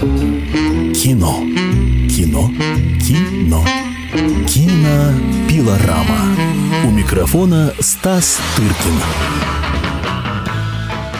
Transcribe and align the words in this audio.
Кино. 0.00 1.40
Кино. 2.08 2.50
Кино. 3.00 3.64
Кинопилорама. 4.46 6.36
У 6.84 6.90
микрофона 6.90 7.74
Стас 7.80 8.38
Тыркин. 8.54 8.92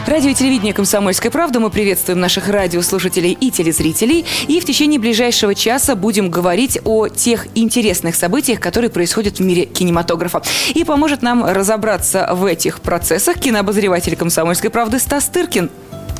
Радио 0.06 0.30
и 0.30 0.34
телевидение 0.34 0.72
«Комсомольская 0.72 1.32
правда». 1.32 1.58
Мы 1.58 1.70
приветствуем 1.70 2.20
наших 2.20 2.48
радиослушателей 2.48 3.32
и 3.32 3.50
телезрителей. 3.50 4.24
И 4.46 4.60
в 4.60 4.64
течение 4.64 5.00
ближайшего 5.00 5.56
часа 5.56 5.96
будем 5.96 6.30
говорить 6.30 6.78
о 6.84 7.08
тех 7.08 7.48
интересных 7.56 8.14
событиях, 8.14 8.60
которые 8.60 8.90
происходят 8.90 9.38
в 9.38 9.42
мире 9.42 9.64
кинематографа. 9.64 10.40
И 10.72 10.84
поможет 10.84 11.22
нам 11.22 11.44
разобраться 11.44 12.30
в 12.32 12.44
этих 12.44 12.80
процессах 12.80 13.40
кинообозреватель 13.40 14.14
«Комсомольской 14.14 14.70
правды» 14.70 15.00
Стас 15.00 15.28
Тыркин. 15.28 15.68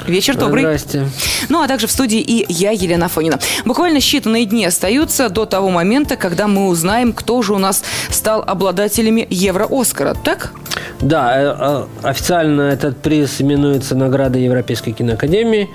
Вечер 0.07 0.37
добрый. 0.37 0.63
Здрасте. 0.63 1.09
Ну, 1.49 1.63
а 1.63 1.69
также 1.69 1.87
в 1.87 1.91
студии 1.91 2.21
и 2.21 2.45
я, 2.49 2.71
Елена 2.71 3.09
Фонина. 3.09 3.39
Буквально 3.65 3.99
считанные 3.99 4.45
дни 4.45 4.65
остаются 4.65 5.29
до 5.29 5.45
того 5.45 5.71
момента, 5.71 6.17
когда 6.17 6.47
мы 6.47 6.69
узнаем, 6.69 7.13
кто 7.13 7.43
же 7.43 7.55
у 7.55 7.59
нас 7.59 7.83
стал 8.11 8.43
обладателями 8.47 9.27
Евро-Оскара, 9.31 10.15
так? 10.15 10.53
Да, 11.01 11.33
э, 11.37 11.57
э, 11.59 12.09
официально 12.09 12.63
этот 12.63 12.99
приз 12.99 13.41
именуется 13.41 13.95
наградой 13.95 14.43
Европейской 14.43 14.93
киноакадемии. 14.93 15.69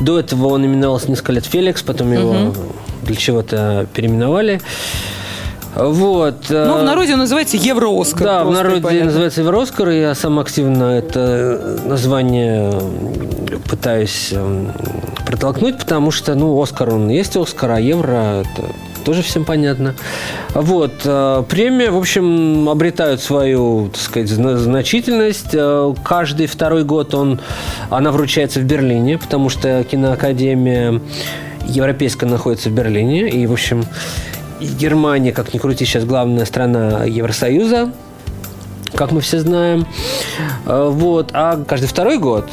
До 0.00 0.18
этого 0.18 0.48
он 0.48 0.64
именовался 0.64 1.10
несколько 1.10 1.32
лет 1.32 1.46
Феликс, 1.46 1.82
потом 1.82 2.12
его 2.12 2.54
для 3.02 3.16
чего-то 3.16 3.86
переименовали. 3.94 4.60
Вот. 5.76 6.46
э, 6.50 6.66
Ну, 6.66 6.78
в 6.78 6.82
народе 6.84 7.12
он 7.14 7.20
называется 7.20 7.56
Евро-Оскар. 7.56 8.22
Да, 8.24 8.44
в 8.44 8.50
народе 8.52 8.80
понятно. 8.80 9.06
называется 9.06 9.42
Еврооскар, 9.42 9.88
и 9.90 10.00
я 10.00 10.14
сам 10.14 10.38
активно 10.38 10.84
это 10.98 11.78
название 11.84 12.72
пытаюсь 13.68 14.32
м, 14.32 14.72
протолкнуть, 15.26 15.78
потому 15.78 16.10
что, 16.10 16.34
ну, 16.34 16.60
Оскар, 16.60 16.94
он 16.94 17.08
есть 17.08 17.36
Оскар, 17.36 17.72
а 17.72 17.80
Евро 17.80 18.42
это 18.42 18.62
тоже 19.04 19.22
всем 19.22 19.44
понятно. 19.44 19.94
Вот. 20.54 20.92
э, 21.04 21.44
Премия, 21.48 21.90
в 21.90 21.96
общем, 21.98 22.68
обретают 22.68 23.20
свою, 23.20 23.88
так 23.92 24.00
сказать, 24.00 24.28
зна- 24.30 24.56
значительность. 24.56 25.50
Э, 25.52 25.94
Каждый 26.04 26.46
второй 26.46 26.84
год 26.84 27.14
он, 27.14 27.40
она 27.90 28.10
вручается 28.12 28.60
в 28.60 28.64
Берлине, 28.64 29.18
потому 29.18 29.48
что 29.50 29.84
киноакадемия 29.84 31.00
европейская 31.66 32.26
находится 32.26 32.68
в 32.70 32.72
Берлине. 32.72 33.28
И, 33.28 33.46
в 33.46 33.52
общем, 33.52 33.84
Германия, 34.60 35.32
как 35.32 35.52
ни 35.54 35.58
крути, 35.58 35.84
сейчас 35.84 36.04
главная 36.04 36.44
страна 36.44 37.04
Евросоюза 37.04 37.92
как 38.94 39.12
мы 39.12 39.20
все 39.20 39.40
знаем. 39.40 39.86
Э, 40.64 40.88
Вот. 40.90 41.30
А 41.34 41.62
каждый 41.68 41.86
второй 41.86 42.18
год 42.18 42.48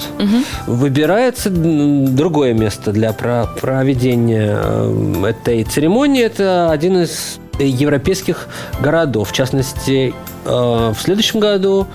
выбирается 0.68 1.50
м, 1.50 2.16
другое 2.16 2.54
место 2.54 2.92
для 2.92 3.14
про- 3.14 3.48
проведения 3.62 4.58
э, 4.62 5.26
этой 5.30 5.64
церемонии. 5.64 6.22
Это 6.24 6.70
один 6.72 6.98
из 6.98 7.40
европейских 7.60 8.50
городов. 8.82 9.30
В 9.30 9.34
частности, 9.34 10.14
э, 10.46 10.94
в 10.94 10.98
следующем 11.02 11.40
году 11.40 11.88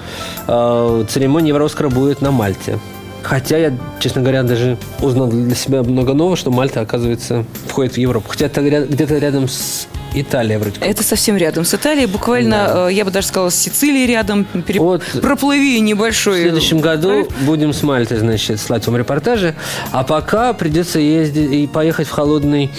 церемония 0.47 1.49
Еврооскара 1.49 1.91
будет 1.91 2.23
на 2.23 2.31
Мальте. 2.31 2.79
Хотя 3.23 3.59
я, 3.59 3.73
честно 4.01 4.23
говоря, 4.23 4.45
даже 4.45 4.79
узнал 5.03 5.27
для 5.27 5.55
себя 5.55 5.83
много 5.83 6.15
нового, 6.15 6.37
что 6.37 6.51
Мальта, 6.51 6.81
оказывается, 6.81 7.45
входит 7.67 7.95
в 7.95 7.99
Европу. 7.99 8.29
Хотя 8.31 8.47
это 8.47 8.63
где-то 8.63 9.19
рядом 9.19 9.49
с 9.49 9.87
Италией 10.23 10.59
вроде 10.59 10.79
как. 10.81 10.89
Это 10.89 11.03
совсем 11.03 11.37
рядом 11.37 11.65
с 11.65 11.75
Италией, 11.75 12.07
буквально, 12.07 12.89
э, 12.89 12.93
я 12.93 13.05
бы 13.05 13.11
даже 13.11 13.27
сказала, 13.29 13.51
с 13.51 13.55
Сицилией 13.57 14.07
рядом. 14.07 14.45
Пере- 14.45 14.81
Вот. 14.81 15.03
Проплыви 15.23 15.81
небольшой. 15.81 16.39
В 16.41 16.43
следующем 16.43 16.81
году 16.81 17.09
проект. 17.09 17.33
будем 17.43 17.73
с 17.73 17.83
Мальты, 17.83 18.19
значит, 18.19 18.61
слать 18.61 18.87
вам 18.87 18.97
репортажи. 18.97 19.55
А 19.93 20.05
пока 20.05 20.53
придется 20.53 20.99
ездить 21.01 21.51
и 21.53 21.67
поехать 21.67 22.07
в 22.09 22.11
холодный 22.11 22.71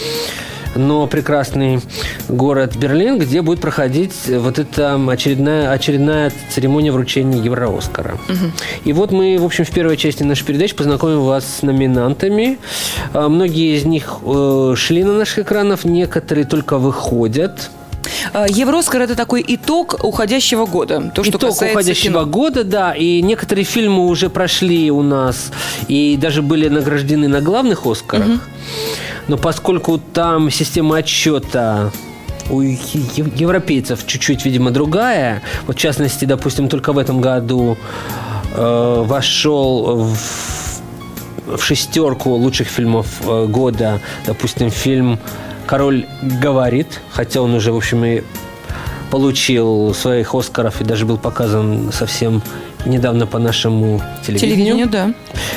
но 0.79 1.07
прекрасный 1.07 1.81
город 2.27 2.75
Берлин, 2.75 3.19
где 3.19 3.41
будет 3.41 3.59
проходить 3.59 4.13
вот 4.27 4.57
эта 4.59 4.95
очередная, 5.09 5.71
очередная 5.71 6.31
церемония 6.49 6.91
вручения 6.91 7.41
Евро-Оскара. 7.41 8.17
И 8.85 8.93
вот 8.93 9.11
мы, 9.11 9.37
в 9.37 9.45
общем, 9.45 9.65
в 9.65 9.71
первой 9.71 9.97
части 9.97 10.23
нашей 10.23 10.45
передачи 10.45 10.75
познакомим 10.75 11.21
вас 11.21 11.45
с 11.59 11.61
номинантами. 11.61 12.57
А, 13.13 13.27
Многие 13.29 13.77
из 13.77 13.85
них 13.85 14.19
э, 14.25 14.73
шли 14.75 15.03
на 15.03 15.13
наших 15.13 15.39
экранах, 15.39 15.85
некоторые 15.85 16.45
только 16.45 16.77
выходят. 16.77 17.69
Э, 18.33 18.45
Евроскар– 18.49 19.01
это 19.03 19.15
такой 19.15 19.43
итог 19.47 19.99
уходящего 20.03 20.65
года. 20.65 21.11
То, 21.13 21.23
что 21.23 21.37
Итог 21.37 21.51
уходящего 21.51 22.21
кино. 22.21 22.25
года, 22.25 22.63
да, 22.63 22.93
и 22.93 23.21
некоторые 23.21 23.65
фильмы 23.65 24.07
уже 24.07 24.29
прошли 24.29 24.91
у 24.91 25.01
нас 25.01 25.51
и 25.87 26.17
даже 26.19 26.41
были 26.41 26.69
награждены 26.69 27.27
на 27.27 27.41
главных 27.41 27.85
Оскарах. 27.85 28.47
Но 29.29 29.37
поскольку 29.37 29.99
там 29.99 30.49
система 30.49 30.97
отсчета 30.97 31.91
у 32.49 32.61
европейцев 32.61 34.05
чуть-чуть, 34.07 34.43
видимо, 34.43 34.71
другая. 34.71 35.43
Вот, 35.67 35.75
в 35.75 35.79
частности, 35.79 36.25
допустим, 36.25 36.67
только 36.67 36.93
в 36.93 36.97
этом 36.97 37.21
году 37.21 37.77
э, 38.55 39.03
вошел 39.05 39.97
в, 39.97 41.57
в 41.57 41.63
шестерку 41.63 42.31
лучших 42.31 42.67
фильмов 42.67 43.05
э, 43.21 43.45
года, 43.45 44.01
допустим, 44.25 44.71
фильм 44.71 45.19
«Король 45.67 46.07
говорит», 46.41 46.99
хотя 47.11 47.41
он 47.41 47.53
уже, 47.53 47.71
в 47.71 47.77
общем, 47.77 48.03
и 48.03 48.23
получил 49.11 49.93
своих 49.93 50.33
Оскаров 50.33 50.81
и 50.81 50.83
даже 50.83 51.05
был 51.05 51.17
показан 51.17 51.91
совсем 51.91 52.41
недавно 52.85 53.27
по 53.27 53.39
нашему 53.39 54.01
телевидению. 54.25 54.55
Телевидение, 54.55 54.85
да. 54.85 55.13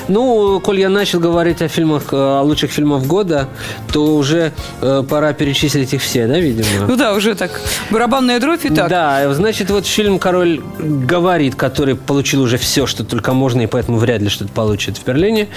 Ну, 0.08 0.60
коль 0.60 0.80
я 0.80 0.88
начал 0.88 1.20
говорить 1.20 1.62
о 1.62 1.68
фильмах, 1.68 2.12
э, 2.12 2.16
о 2.16 2.42
лучших 2.42 2.70
фильмах 2.70 3.04
года, 3.04 3.48
то 3.92 4.16
уже 4.16 4.52
э, 4.80 5.02
пора 5.08 5.32
перечислить 5.32 5.94
их 5.94 6.02
все, 6.02 6.26
да, 6.26 6.38
видимо? 6.38 6.86
Ну 6.88 6.96
да, 6.96 7.14
уже 7.14 7.34
так. 7.34 7.60
Барабанная 7.90 8.40
дробь 8.40 8.64
и 8.64 8.68
так. 8.70 8.88
Да, 8.88 9.32
значит, 9.34 9.70
вот 9.70 9.86
фильм 9.86 10.18
«Король 10.18 10.60
говорит», 10.78 11.54
который 11.54 11.94
получил 11.94 12.42
уже 12.42 12.56
все, 12.58 12.86
что 12.86 13.04
только 13.04 13.32
можно, 13.32 13.62
и 13.62 13.66
поэтому 13.66 13.98
вряд 13.98 14.20
ли 14.20 14.28
что-то 14.28 14.52
получит 14.52 14.98
в 14.98 15.04
Берлине. 15.04 15.48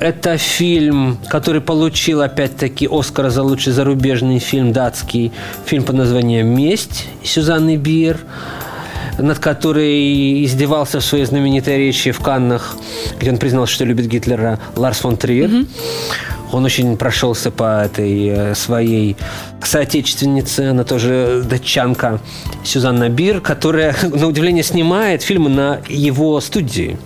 Это 0.00 0.36
фильм, 0.36 1.18
который 1.28 1.60
получил, 1.60 2.20
опять-таки, 2.20 2.88
Оскара 2.90 3.30
за 3.30 3.42
лучший 3.42 3.72
зарубежный 3.72 4.38
фильм, 4.38 4.72
датский, 4.72 5.32
фильм 5.64 5.84
под 5.84 5.96
названием 5.96 6.48
«Месть» 6.48 7.06
Сюзанны 7.22 7.76
Бир 7.76 8.18
над 9.18 9.38
которой 9.38 10.44
издевался 10.44 11.00
в 11.00 11.04
своей 11.04 11.24
знаменитой 11.24 11.78
речи 11.78 12.10
в 12.10 12.20
Каннах, 12.20 12.76
где 13.18 13.30
он 13.30 13.38
признал, 13.38 13.66
что 13.66 13.84
любит 13.84 14.06
Гитлера, 14.06 14.58
Ларс 14.76 14.98
фон 14.98 15.16
Триер. 15.16 15.50
Он 16.52 16.64
очень 16.64 16.96
прошелся 16.96 17.50
по 17.50 17.84
этой 17.84 18.28
э, 18.28 18.54
своей 18.54 19.16
соотечественнице, 19.62 20.70
она 20.70 20.84
тоже 20.84 21.42
датчанка, 21.48 22.20
Сюзанна 22.62 23.08
Бир, 23.08 23.40
которая, 23.40 23.96
на 24.02 24.28
удивление, 24.28 24.62
снимает 24.62 25.22
фильмы 25.22 25.50
на 25.50 25.80
его 25.88 26.40
студии. 26.40 26.96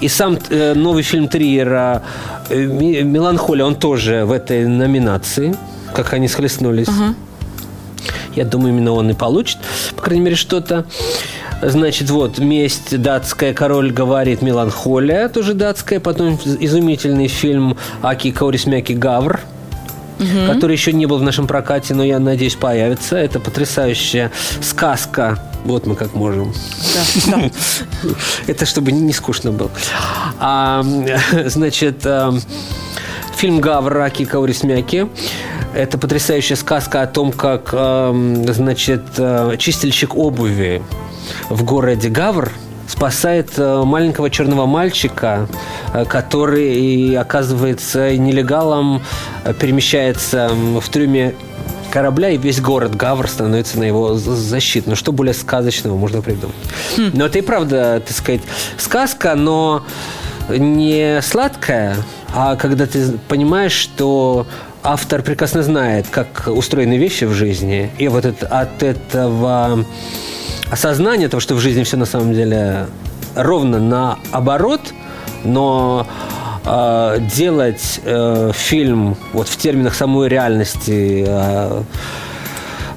И 0.00 0.08
сам 0.08 0.38
э, 0.50 0.74
новый 0.74 1.02
фильм 1.02 1.26
Триера 1.28 2.02
э, 2.50 2.56
«Ми- 2.56 3.02
«Меланхолия», 3.02 3.64
он 3.64 3.74
тоже 3.74 4.24
в 4.26 4.32
этой 4.32 4.66
номинации, 4.66 5.56
как 5.94 6.12
они 6.12 6.28
схлестнулись. 6.28 6.88
Я 8.34 8.44
думаю, 8.44 8.72
именно 8.72 8.92
он 8.92 9.10
и 9.10 9.14
получит, 9.14 9.58
по 9.96 10.02
крайней 10.02 10.24
мере, 10.24 10.36
что-то. 10.36 10.86
Значит, 11.62 12.10
вот, 12.10 12.38
«Месть» 12.38 13.00
датская, 13.00 13.54
«Король 13.54 13.92
говорит», 13.92 14.42
«Меланхолия» 14.42 15.28
тоже 15.28 15.54
датская, 15.54 16.00
потом 16.00 16.38
изумительный 16.44 17.28
фильм 17.28 17.76
«Аки 18.02 18.32
Каурисмяки 18.32 18.94
Гавр», 18.94 19.40
который 20.46 20.72
еще 20.72 20.92
не 20.92 21.06
был 21.06 21.18
в 21.18 21.22
нашем 21.22 21.46
прокате, 21.46 21.94
но 21.94 22.04
я 22.04 22.18
надеюсь 22.18 22.54
появится. 22.54 23.16
Это 23.16 23.40
потрясающая 23.40 24.30
сказка. 24.60 25.38
Вот 25.64 25.86
мы 25.86 25.94
как 25.94 26.14
можем. 26.14 26.52
Да, 27.26 27.36
да. 27.36 27.50
Это 28.46 28.66
чтобы 28.66 28.92
не 28.92 29.12
скучно 29.12 29.52
было. 29.52 29.70
А, 30.40 30.84
значит, 31.46 32.04
а, 32.04 32.34
фильм 33.36 33.60
Гавраки 33.60 34.24
Каурисмяки. 34.24 35.08
Это 35.74 35.96
потрясающая 35.96 36.56
сказка 36.56 37.02
о 37.02 37.06
том, 37.06 37.32
как, 37.32 37.70
а, 37.72 38.12
значит, 38.48 39.02
а, 39.18 39.56
чистильщик 39.56 40.14
обуви 40.14 40.82
в 41.48 41.64
городе 41.64 42.08
Гавр 42.08 42.52
спасает 42.86 43.50
а, 43.56 43.84
маленького 43.84 44.28
черного 44.28 44.66
мальчика, 44.66 45.48
а, 45.92 46.04
который, 46.04 47.16
оказывается, 47.16 48.16
нелегалом 48.16 49.02
а, 49.44 49.54
перемещается 49.54 50.50
в 50.50 50.86
трюме 50.90 51.34
корабля, 51.90 52.30
и 52.30 52.36
весь 52.36 52.60
город 52.60 52.94
Гавр 52.94 53.28
становится 53.28 53.78
на 53.78 53.84
его 53.84 54.14
защиту. 54.14 54.90
Ну, 54.90 54.96
что 54.96 55.12
более 55.12 55.34
сказочного 55.34 55.96
можно 55.96 56.20
придумать? 56.22 56.56
Но 56.96 57.26
это 57.26 57.38
и 57.38 57.42
правда, 57.42 58.02
так 58.06 58.16
сказать, 58.16 58.42
сказка, 58.78 59.34
но 59.34 59.84
не 60.48 61.20
сладкая, 61.22 61.96
а 62.34 62.56
когда 62.56 62.86
ты 62.86 63.18
понимаешь, 63.28 63.72
что 63.72 64.46
автор 64.82 65.22
прекрасно 65.22 65.62
знает, 65.62 66.06
как 66.10 66.44
устроены 66.46 66.96
вещи 66.96 67.24
в 67.24 67.32
жизни, 67.32 67.90
и 67.98 68.08
вот 68.08 68.24
это, 68.24 68.46
от 68.46 68.82
этого 68.82 69.84
осознания 70.70 71.28
того, 71.28 71.40
что 71.40 71.54
в 71.54 71.60
жизни 71.60 71.82
все 71.84 71.96
на 71.96 72.06
самом 72.06 72.34
деле 72.34 72.86
ровно 73.34 73.78
наоборот, 73.78 74.80
но 75.44 76.06
э, 76.64 77.18
делать 77.34 78.00
э, 78.04 78.50
фильм 78.54 79.16
вот 79.32 79.48
в 79.48 79.56
терминах 79.56 79.94
самой 79.94 80.28
реальности, 80.28 81.24
э, 81.26 81.82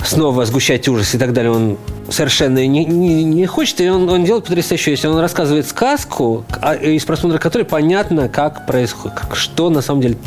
снова 0.04 0.46
сгущать 0.46 0.88
ужас 0.88 1.14
и 1.14 1.18
так 1.18 1.34
далее, 1.34 1.52
он 1.52 1.78
совершенно 2.10 2.66
не, 2.66 2.86
не, 2.86 3.24
не 3.24 3.46
хочет, 3.46 3.81
и 3.81 3.90
он, 3.90 4.10
он 4.10 4.24
делает 4.24 4.46
потрясающую 4.46 4.96
вещь. 4.96 5.06
Он 5.06 5.18
рассказывает 5.19 5.68
сказку, 5.68 6.46
а, 6.62 6.75
из 6.75 7.06
просмотра 7.06 7.38
которой 7.38 7.63
понятно, 7.63 8.30
как 8.30 8.66
происходит, 8.66 9.18
как, 9.18 9.36
что 9.36 9.69
на 9.69 9.81
самом 9.81 10.02
деле 10.02 10.18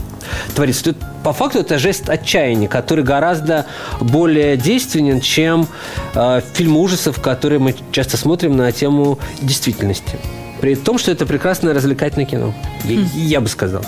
творится. 0.54 0.84
Тут, 0.84 0.96
по 1.22 1.32
факту 1.32 1.60
это 1.60 1.78
жест 1.78 2.08
отчаяния, 2.08 2.68
который 2.68 3.04
гораздо 3.04 3.66
более 4.00 4.56
действенен, 4.56 5.20
чем 5.20 5.66
э, 6.14 6.40
фильмы 6.54 6.80
ужасов, 6.80 7.20
которые 7.20 7.58
мы 7.58 7.74
часто 7.92 8.16
смотрим 8.16 8.56
на 8.56 8.70
тему 8.72 9.18
действительности. 9.40 10.18
При 10.60 10.74
том, 10.74 10.98
что 10.98 11.10
это 11.10 11.26
прекрасное 11.26 11.74
развлекательное 11.74 12.26
кино. 12.26 12.54
Я, 12.84 13.00
я 13.14 13.40
бы 13.40 13.48
сказал. 13.48 13.84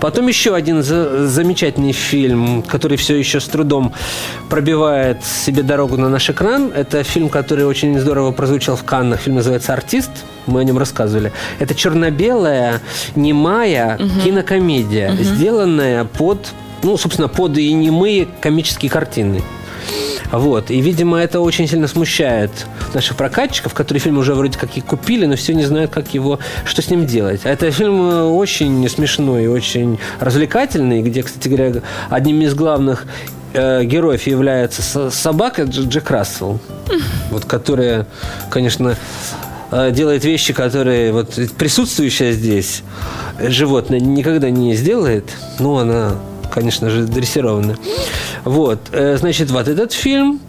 Потом 0.00 0.28
еще 0.28 0.54
один 0.54 0.82
за, 0.82 1.26
замечательный 1.26 1.92
фильм, 1.92 2.62
который 2.62 2.96
все 2.96 3.16
еще 3.16 3.40
с 3.40 3.44
трудом 3.44 3.92
пробивает 4.48 5.24
себе 5.24 5.62
дорогу 5.62 5.96
на 5.96 6.08
наш 6.08 6.30
экран. 6.30 6.70
Это 6.74 7.02
фильм, 7.02 7.28
который 7.28 7.66
очень 7.66 7.98
здорово 7.98 8.32
прозвучал 8.32 8.76
в 8.76 8.84
Каннах. 8.84 9.20
Фильм 9.20 9.36
называется 9.36 9.72
«Артист». 9.72 10.10
Мы 10.46 10.60
о 10.60 10.64
нем 10.64 10.78
рассказывали. 10.78 11.32
Это 11.58 11.74
черно-белая, 11.74 12.80
немая 13.14 13.96
угу. 13.96 14.20
кинокомедия, 14.24 15.12
угу. 15.12 15.22
сделанная 15.22 16.04
под, 16.04 16.52
ну, 16.82 16.96
собственно, 16.96 17.28
под 17.28 17.56
и 17.56 17.72
немые 17.72 18.28
комические 18.40 18.90
картины. 18.90 19.42
Вот. 20.32 20.70
И, 20.70 20.80
видимо, 20.80 21.18
это 21.18 21.40
очень 21.40 21.68
сильно 21.68 21.88
смущает 21.88 22.50
наших 22.92 23.16
прокатчиков, 23.16 23.74
которые 23.74 24.00
фильм 24.00 24.18
уже 24.18 24.34
вроде 24.34 24.58
как 24.58 24.76
и 24.76 24.80
купили, 24.80 25.26
но 25.26 25.36
все 25.36 25.54
не 25.54 25.64
знают, 25.64 25.90
как 25.90 26.14
его, 26.14 26.38
что 26.64 26.82
с 26.82 26.90
ним 26.90 27.06
делать. 27.06 27.42
А 27.44 27.50
это 27.50 27.70
фильм 27.70 28.10
э, 28.10 28.22
очень 28.22 28.88
смешной, 28.88 29.46
очень 29.46 29.98
развлекательный, 30.20 31.02
где, 31.02 31.22
кстати 31.22 31.48
говоря, 31.48 31.82
одним 32.10 32.42
из 32.42 32.54
главных 32.54 33.06
э, 33.52 33.84
героев 33.84 34.26
является 34.26 35.10
собака 35.10 35.64
Джек 35.64 36.10
Рассел, 36.10 36.58
вот, 37.30 37.44
которая, 37.44 38.06
конечно, 38.50 38.96
э, 39.70 39.90
делает 39.92 40.24
вещи, 40.24 40.52
которые 40.52 41.12
вот 41.12 41.38
присутствующая 41.56 42.32
здесь 42.32 42.82
животное 43.40 44.00
никогда 44.00 44.50
не 44.50 44.74
сделает, 44.74 45.30
но 45.58 45.78
она 45.78 46.14
конечно 46.54 46.88
же, 46.88 47.02
дрессированы. 47.02 47.76
Вот, 48.44 48.80
э, 48.92 49.16
значит, 49.16 49.50
вот 49.50 49.68
этот 49.68 49.92
фильм 49.92 50.40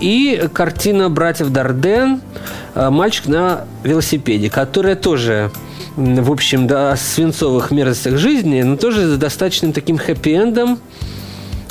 и 0.00 0.48
картина 0.52 1.08
братьев 1.08 1.50
Дарден 1.50 2.20
«Мальчик 2.74 3.26
на 3.26 3.66
велосипеде», 3.84 4.50
которая 4.50 4.96
тоже 4.96 5.50
в 5.96 6.30
общем, 6.30 6.66
да, 6.66 6.92
о 6.92 6.96
свинцовых 6.96 7.70
мерзостях 7.70 8.16
жизни, 8.16 8.62
но 8.62 8.76
тоже 8.76 9.14
с 9.14 9.18
достаточным 9.18 9.72
таким 9.72 9.96
хэппи-эндом. 9.96 10.78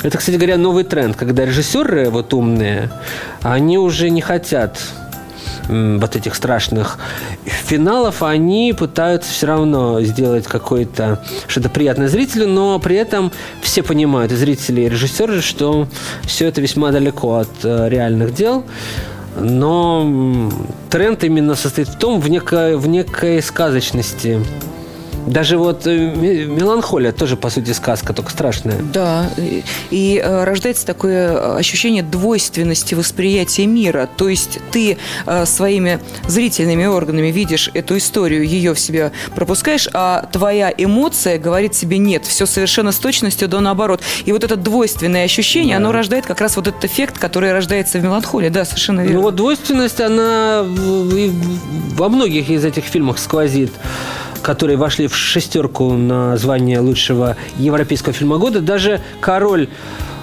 Это, 0.02 0.18
кстати 0.18 0.36
говоря, 0.36 0.56
новый 0.56 0.84
тренд, 0.84 1.16
когда 1.16 1.44
режиссеры 1.44 2.10
вот 2.10 2.32
умные, 2.34 2.90
они 3.42 3.78
уже 3.78 4.10
не 4.10 4.20
хотят 4.20 4.78
вот 5.68 6.16
этих 6.16 6.34
страшных 6.34 6.98
финалов, 7.44 8.22
они 8.22 8.74
пытаются 8.76 9.30
все 9.30 9.46
равно 9.46 10.00
сделать 10.02 10.46
какое-то 10.46 11.24
что-то 11.46 11.68
приятное 11.68 12.08
зрителю, 12.08 12.48
но 12.48 12.78
при 12.78 12.96
этом 12.96 13.32
все 13.62 13.82
понимают, 13.82 14.32
и 14.32 14.36
зрители, 14.36 14.82
и 14.82 14.88
режиссеры, 14.88 15.40
что 15.40 15.88
все 16.24 16.46
это 16.46 16.60
весьма 16.60 16.90
далеко 16.90 17.36
от 17.36 17.64
э, 17.64 17.88
реальных 17.88 18.34
дел. 18.34 18.64
Но 19.38 20.50
тренд 20.90 21.24
именно 21.24 21.54
состоит 21.54 21.88
в 21.88 21.98
том, 21.98 22.20
в 22.20 22.28
некой, 22.28 22.76
в 22.76 22.86
некой 22.86 23.42
сказочности 23.42 24.44
даже 25.26 25.56
вот 25.58 25.86
э, 25.86 26.46
меланхолия 26.46 27.12
тоже, 27.12 27.36
по 27.36 27.50
сути, 27.50 27.72
сказка, 27.72 28.12
только 28.12 28.30
страшная. 28.30 28.80
Да, 28.80 29.30
и, 29.36 29.62
и 29.90 30.20
э, 30.22 30.44
рождается 30.44 30.86
такое 30.86 31.56
ощущение 31.56 32.02
двойственности 32.02 32.94
восприятия 32.94 33.66
мира. 33.66 34.08
То 34.16 34.28
есть 34.28 34.58
ты 34.70 34.98
э, 35.26 35.46
своими 35.46 36.00
зрительными 36.26 36.86
органами 36.86 37.28
видишь 37.28 37.70
эту 37.74 37.98
историю, 37.98 38.46
ее 38.46 38.74
в 38.74 38.80
себя 38.80 39.12
пропускаешь, 39.34 39.88
а 39.92 40.28
твоя 40.32 40.72
эмоция 40.76 41.38
говорит 41.38 41.74
себе 41.74 41.98
нет, 41.98 42.24
все 42.26 42.46
совершенно 42.46 42.92
с 42.92 42.98
точностью 42.98 43.48
до 43.48 43.60
наоборот. 43.60 44.00
И 44.24 44.32
вот 44.32 44.44
это 44.44 44.56
двойственное 44.56 45.24
ощущение, 45.24 45.78
да. 45.78 45.84
оно 45.84 45.92
рождает 45.92 46.26
как 46.26 46.40
раз 46.40 46.56
вот 46.56 46.66
этот 46.66 46.84
эффект, 46.84 47.18
который 47.18 47.52
рождается 47.52 47.98
в 47.98 48.02
меланхолии. 48.02 48.48
Да, 48.48 48.64
совершенно 48.64 49.02
верно. 49.02 49.16
Ну 49.16 49.22
вот 49.22 49.36
двойственность, 49.36 50.00
она 50.00 50.64
во 50.66 52.08
многих 52.08 52.50
из 52.50 52.64
этих 52.64 52.84
фильмах 52.84 53.18
сквозит 53.18 53.72
которые 54.42 54.76
вошли 54.76 55.06
в 55.06 55.16
шестерку 55.16 55.92
на 55.92 56.36
звание 56.36 56.80
лучшего 56.80 57.36
европейского 57.56 58.12
фильма 58.12 58.38
года. 58.38 58.60
Даже 58.60 59.00
король 59.20 59.68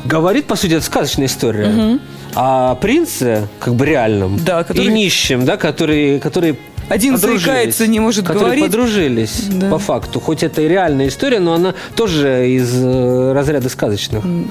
говорит, 0.05 0.45
по 0.45 0.55
сути, 0.55 0.73
это 0.73 0.85
сказочная 0.85 1.27
история. 1.27 1.69
Угу. 1.69 1.99
А 2.35 2.75
принце, 2.75 3.47
как 3.59 3.73
бы 3.73 3.85
реальном, 3.85 4.39
да, 4.43 4.63
который... 4.63 4.85
и 4.85 4.89
нищим, 4.89 5.45
да, 5.45 5.57
которые, 5.57 6.19
которые 6.19 6.57
один 6.89 7.17
заикается, 7.17 7.87
не 7.87 7.99
может 7.99 8.25
которые 8.25 8.45
говорить. 8.45 8.65
подружились, 8.65 9.43
да. 9.49 9.69
по 9.69 9.77
факту. 9.77 10.19
Хоть 10.19 10.43
это 10.43 10.61
и 10.61 10.67
реальная 10.67 11.07
история, 11.07 11.39
но 11.39 11.53
она 11.53 11.75
тоже 11.95 12.49
из 12.49 12.71
э, 12.73 13.31
разряда 13.33 13.69
сказочных. 13.69 14.25
Mm. 14.25 14.47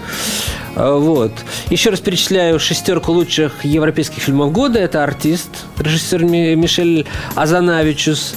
Вот. 0.79 1.32
Еще 1.70 1.90
раз 1.90 1.99
перечисляю 1.99 2.61
шестерку 2.61 3.11
лучших 3.11 3.64
европейских 3.64 4.23
фильмов 4.23 4.52
года. 4.52 4.79
Это 4.79 5.02
«Артист», 5.02 5.49
режиссер 5.76 6.25
Мишель 6.25 7.05
Азанавичус, 7.35 8.35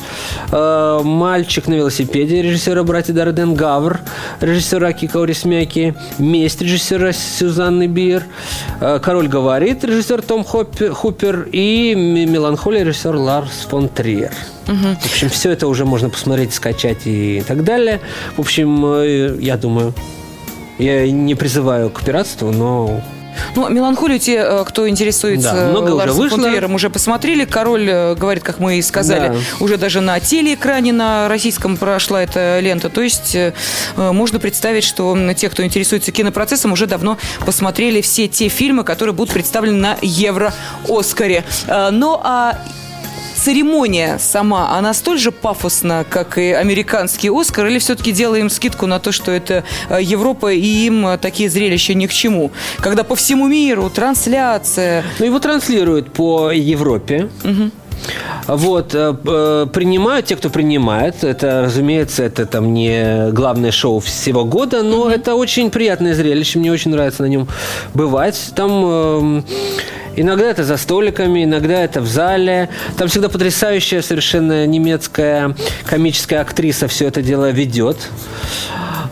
э, 0.51 1.00
«Мальчик 1.03 1.68
на 1.68 1.75
велосипеде», 1.75 2.42
режиссера 2.42 2.81
братья 2.83 3.13
Дарден 3.13 3.53
Гавр, 3.53 4.00
режиссера 4.39 4.92
Кика 4.94 5.18
Урисмяки, 5.18 5.94
«Месть» 6.18 6.62
режиссера 6.62 7.12
Сюзанны 7.13 7.86
Бир, 7.86 8.24
э, 8.80 9.00
«Король 9.03 9.27
говорит» 9.27 9.83
режиссер 9.83 10.24
Том 10.24 10.44
Хупер 10.44 11.48
и 11.51 11.94
«Меланхолия» 11.95 12.83
режиссер 12.83 13.15
Ларс 13.15 13.68
фон 13.69 13.88
Триер. 13.93 14.31
Угу. 14.67 14.95
В 15.01 15.05
общем, 15.05 15.29
все 15.29 15.51
это 15.51 15.67
уже 15.67 15.85
можно 15.85 16.09
посмотреть, 16.09 16.53
скачать 16.53 17.05
и 17.05 17.43
так 17.47 17.63
далее. 17.63 17.99
В 18.35 18.39
общем, 18.39 18.85
э, 18.85 19.38
я 19.39 19.57
думаю, 19.57 19.93
я 20.77 21.09
не 21.11 21.35
призываю 21.35 21.89
к 21.89 22.03
пиратству, 22.03 22.51
но 22.51 23.01
ну, 23.55 23.69
«Меланхолию» 23.69 24.19
те, 24.19 24.35
э, 24.38 24.63
кто 24.65 24.88
интересуется 24.89 25.53
да, 25.53 25.69
много 25.69 25.91
Ларсом 25.91 26.19
уже 26.19 26.29
фон 26.29 26.43
Триером, 26.43 26.75
уже 26.75 26.89
посмотрели. 26.89 27.45
«Король» 27.45 27.88
э, 27.89 28.15
говорит, 28.15 28.43
как 28.43 28.59
мы 28.59 28.77
и 28.77 28.81
сказали, 28.81 29.29
да. 29.29 29.35
уже 29.59 29.77
даже 29.77 30.01
на 30.01 30.19
телеэкране 30.19 30.93
на 30.93 31.27
российском 31.27 31.77
прошла 31.77 32.23
эта 32.23 32.59
лента. 32.59 32.89
То 32.89 33.01
есть 33.01 33.38
можно 33.95 34.39
представить, 34.39 34.83
что 34.83 35.17
те, 35.33 35.49
кто 35.49 35.63
интересуется 35.63 36.11
кинопроцессом, 36.11 36.71
уже 36.71 36.88
давно 36.88 37.17
посмотрели 37.45 38.01
все 38.01 38.27
те 38.27 38.48
фильмы, 38.48 38.83
которые 38.83 39.13
будут 39.13 39.33
представлены 39.33 39.77
на 39.77 39.98
Евро-Оскаре. 40.01 41.43
Ну, 41.91 42.19
а 42.21 42.57
церемония 43.41 44.19
сама, 44.19 44.77
она 44.77 44.93
столь 44.93 45.17
же 45.17 45.31
пафосна, 45.31 46.05
как 46.07 46.38
и 46.38 46.51
американский 46.51 47.29
Оскар, 47.29 47.65
или 47.67 47.79
все-таки 47.79 48.12
делаем 48.12 48.50
скидку 48.50 48.86
на 48.86 49.00
то, 49.00 49.12
что 49.12 49.31
это 49.31 49.63
э, 49.89 49.98
Европа, 50.01 50.53
и 50.53 50.86
им 50.86 51.07
э, 51.07 51.17
такие 51.17 51.50
зрелища 51.50 51.95
ни 51.95 52.05
к 52.05 52.13
чему? 52.13 52.51
Когда 52.77 53.03
по 53.03 53.15
всему 53.15 53.48
миру 53.48 53.89
трансляция... 53.89 55.03
Ну, 55.17 55.25
его 55.25 55.39
транслируют 55.39 56.13
по 56.13 56.51
Европе. 56.51 57.29
Угу. 57.43 57.71
Вот, 58.48 58.93
э, 58.93 59.67
принимают 59.72 60.25
те, 60.25 60.36
кто 60.36 60.50
принимает. 60.50 61.24
Это, 61.24 61.63
разумеется, 61.63 62.24
это 62.24 62.46
там 62.46 62.74
не 62.74 63.31
главное 63.31 63.72
шоу 63.72 64.00
всего 64.00 64.46
года, 64.46 64.84
но 64.84 65.10
mm-hmm. 65.10 65.15
это 65.15 65.36
очень 65.36 65.72
приятное 65.72 66.13
зрелище. 66.13 66.60
Мне 66.60 66.72
очень 66.72 66.91
нравится 66.91 67.24
на 67.24 67.27
нем 67.27 67.48
бывать. 67.93 68.51
Там 68.55 69.43
Иногда 70.15 70.50
это 70.50 70.65
за 70.65 70.75
столиками, 70.75 71.46
иногда 71.46 71.81
это 71.81 72.01
в 72.01 72.08
зале. 72.08 72.70
Там 72.98 73.08
всегда 73.08 73.29
потрясающая 73.29 74.01
совершенно 74.01 74.67
немецкая 74.67 75.55
комическая 75.86 76.41
актриса 76.41 76.88
все 76.88 77.08
это 77.08 77.22
дело 77.22 77.50
ведет 77.51 77.98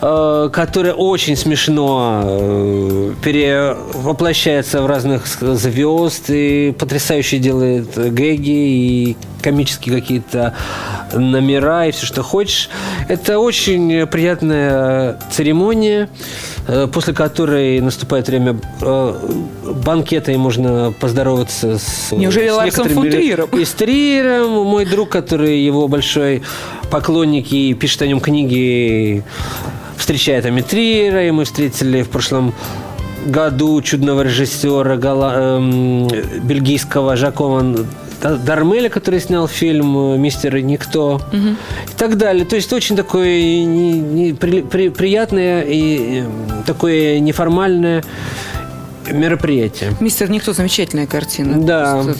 э, 0.02 0.50
которая 0.52 0.94
очень 0.94 1.36
смешно 1.36 2.22
э, 2.24 3.14
перевоплощается 3.24 4.82
в 4.82 4.88
разных 4.88 5.28
звезд 5.28 6.30
и 6.30 6.76
потрясающе 6.78 7.40
делает 7.40 7.96
гэги 7.96 8.50
и 8.50 9.18
комические 9.42 10.00
какие-то 10.00 10.54
номера 11.14 11.86
и 11.88 11.92
все, 11.92 12.06
что 12.06 12.24
хочешь. 12.24 12.70
Это 13.08 13.40
очень 13.40 14.06
приятная 14.08 15.20
церемония. 15.32 16.10
Э, 16.72 16.88
после 16.88 17.14
которой 17.16 17.82
наступает 17.82 18.28
время 18.28 18.60
банкета, 19.84 20.32
и 20.32 20.38
можно 20.38 20.94
поздороваться 21.00 21.80
с, 21.80 22.12
Неужели 22.12 22.50
с 22.50 22.54
Ларсом 22.54 22.90
фон 22.90 23.10
Триером? 23.10 23.50
И 23.50 23.66
с 23.66 23.72
Триером, 23.72 24.52
мой 24.68 24.86
друг, 24.86 25.10
который 25.10 25.60
его 25.60 25.88
большой 25.88 26.44
поклонник 26.90 27.52
и 27.52 27.74
пишет 27.74 28.02
о 28.02 28.08
нем 28.08 28.20
книги, 28.20 29.24
встречает 29.98 30.46
Ами 30.46 30.62
Триера, 30.62 31.28
и 31.28 31.32
мы 31.32 31.46
встретили 31.46 32.02
в 32.02 32.10
прошлом 32.10 32.54
году 33.26 33.82
чудного 33.82 34.22
режиссера 34.22 34.96
гала, 34.98 35.34
эм, 35.36 36.08
бельгийского 36.44 37.16
Жакова 37.16 37.86
Дармеля, 38.22 38.90
который 38.90 39.20
снял 39.20 39.48
фильм 39.48 40.22
«Мистер 40.22 40.58
и 40.58 40.62
никто» 40.62 41.22
и 41.34 41.98
так 41.98 42.18
далее. 42.18 42.46
То 42.46 42.56
есть 42.56 42.72
очень 42.74 42.96
такое 42.96 43.40
не, 43.66 44.00
не, 44.00 44.34
при, 44.34 44.62
при, 44.62 44.90
приятное 44.90 45.64
и 45.68 46.24
такое 46.66 47.20
неформальное 47.20 48.04
мероприятие. 49.14 49.94
«Мистер 50.00 50.30
Никто» 50.30 50.54
замечательная 50.54 51.08
картина. 51.08 51.60
Да. 51.62 51.94
Просто, 51.94 52.16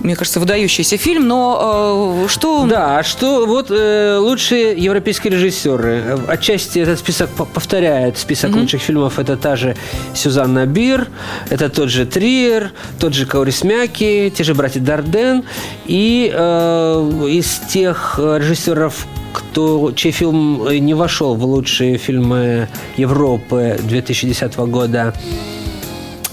мне 0.00 0.16
кажется, 0.16 0.40
выдающийся 0.40 0.96
фильм, 0.96 1.28
но 1.28 2.24
э, 2.24 2.28
что... 2.28 2.66
Да, 2.66 2.98
а 2.98 3.02
что 3.02 3.46
вот 3.46 3.70
э, 3.70 4.16
лучшие 4.18 4.76
европейские 4.76 5.32
режиссеры. 5.32 6.18
Отчасти 6.28 6.78
этот 6.78 6.98
список 6.98 7.30
повторяет 7.30 8.18
список 8.18 8.50
mm-hmm. 8.50 8.60
лучших 8.60 8.82
фильмов. 8.82 9.18
Это 9.18 9.36
та 9.36 9.56
же 9.56 9.76
Сюзанна 10.14 10.66
Бир, 10.66 11.08
это 11.50 11.68
тот 11.68 11.88
же 11.88 12.06
Триер, 12.06 12.72
тот 12.98 13.14
же 13.14 13.26
Каурисмяки, 13.26 14.32
те 14.36 14.44
же 14.44 14.54
братья 14.54 14.80
Дарден. 14.80 15.44
И 15.86 16.32
э, 16.32 17.28
из 17.30 17.60
тех 17.68 18.18
режиссеров, 18.18 19.06
кто, 19.32 19.92
чей 19.92 20.12
фильм 20.12 20.68
не 20.68 20.94
вошел 20.94 21.34
в 21.34 21.44
лучшие 21.44 21.96
фильмы 21.98 22.68
Европы 22.96 23.78
2010 23.82 24.56
года, 24.56 25.14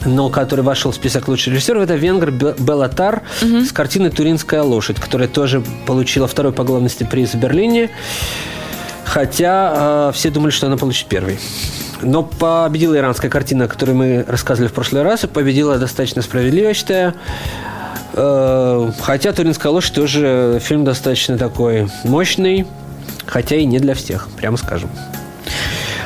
но 0.05 0.29
который 0.29 0.61
вошел 0.61 0.91
в 0.91 0.95
список 0.95 1.27
лучших 1.27 1.53
режиссеров, 1.53 1.83
это 1.83 1.95
венгр 1.95 2.31
Белатар 2.31 3.23
угу. 3.41 3.63
с 3.63 3.71
картиной 3.71 4.09
«Туринская 4.09 4.63
лошадь», 4.63 4.99
которая 4.99 5.27
тоже 5.27 5.61
получила 5.85 6.27
второй 6.27 6.53
по 6.53 6.63
главности 6.63 7.03
приз 7.03 7.33
в 7.33 7.39
Берлине, 7.39 7.89
хотя 9.03 10.09
э, 10.09 10.11
все 10.13 10.29
думали, 10.29 10.51
что 10.51 10.67
она 10.67 10.77
получит 10.77 11.07
первый. 11.07 11.39
Но 12.01 12.23
победила 12.23 12.95
иранская 12.95 13.29
картина, 13.29 13.65
о 13.65 13.67
которой 13.67 13.91
мы 13.91 14.25
рассказывали 14.27 14.69
в 14.69 14.73
прошлый 14.73 15.03
раз, 15.03 15.25
и 15.25 15.27
победила 15.27 15.77
достаточно 15.77 16.21
справедливо, 16.21 16.73
считаю. 16.73 17.13
Э, 18.13 18.91
хотя 19.01 19.33
«Туринская 19.33 19.71
лошадь» 19.71 19.93
тоже 19.93 20.59
фильм 20.63 20.85
достаточно 20.85 21.37
такой 21.37 21.89
мощный, 22.05 22.65
хотя 23.25 23.57
и 23.57 23.65
не 23.65 23.79
для 23.79 23.95
всех, 23.95 24.29
прямо 24.37 24.55
скажем. 24.55 24.89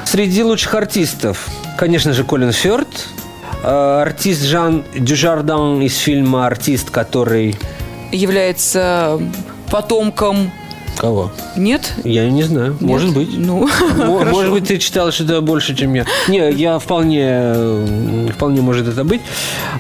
Среди 0.06 0.44
лучших 0.44 0.74
артистов, 0.76 1.48
конечно 1.78 2.14
же, 2.14 2.24
Колин 2.24 2.52
Фёрд– 2.52 2.88
артист 3.64 4.44
Жан 4.44 4.84
Дюжардан 4.94 5.82
из 5.82 5.98
фильма 5.98 6.46
«Артист», 6.48 6.90
который... 6.90 7.56
Является 8.12 9.20
потомком 9.72 10.52
Кого? 10.98 11.32
Нет? 11.56 11.94
Я 12.04 12.30
не 12.30 12.44
знаю. 12.44 12.74
Нет? 12.74 12.82
Может 12.82 13.14
быть. 13.14 13.30
Ну, 13.36 13.68
Может 13.98 14.52
быть, 14.52 14.68
ты 14.68 14.78
читала 14.78 15.12
что-то 15.12 15.42
больше, 15.42 15.76
чем 15.76 15.94
я. 15.94 16.06
Не, 16.28 16.52
я 16.52 16.78
вполне, 16.80 18.30
вполне 18.34 18.62
может 18.62 18.88
это 18.88 19.04
быть. 19.04 19.22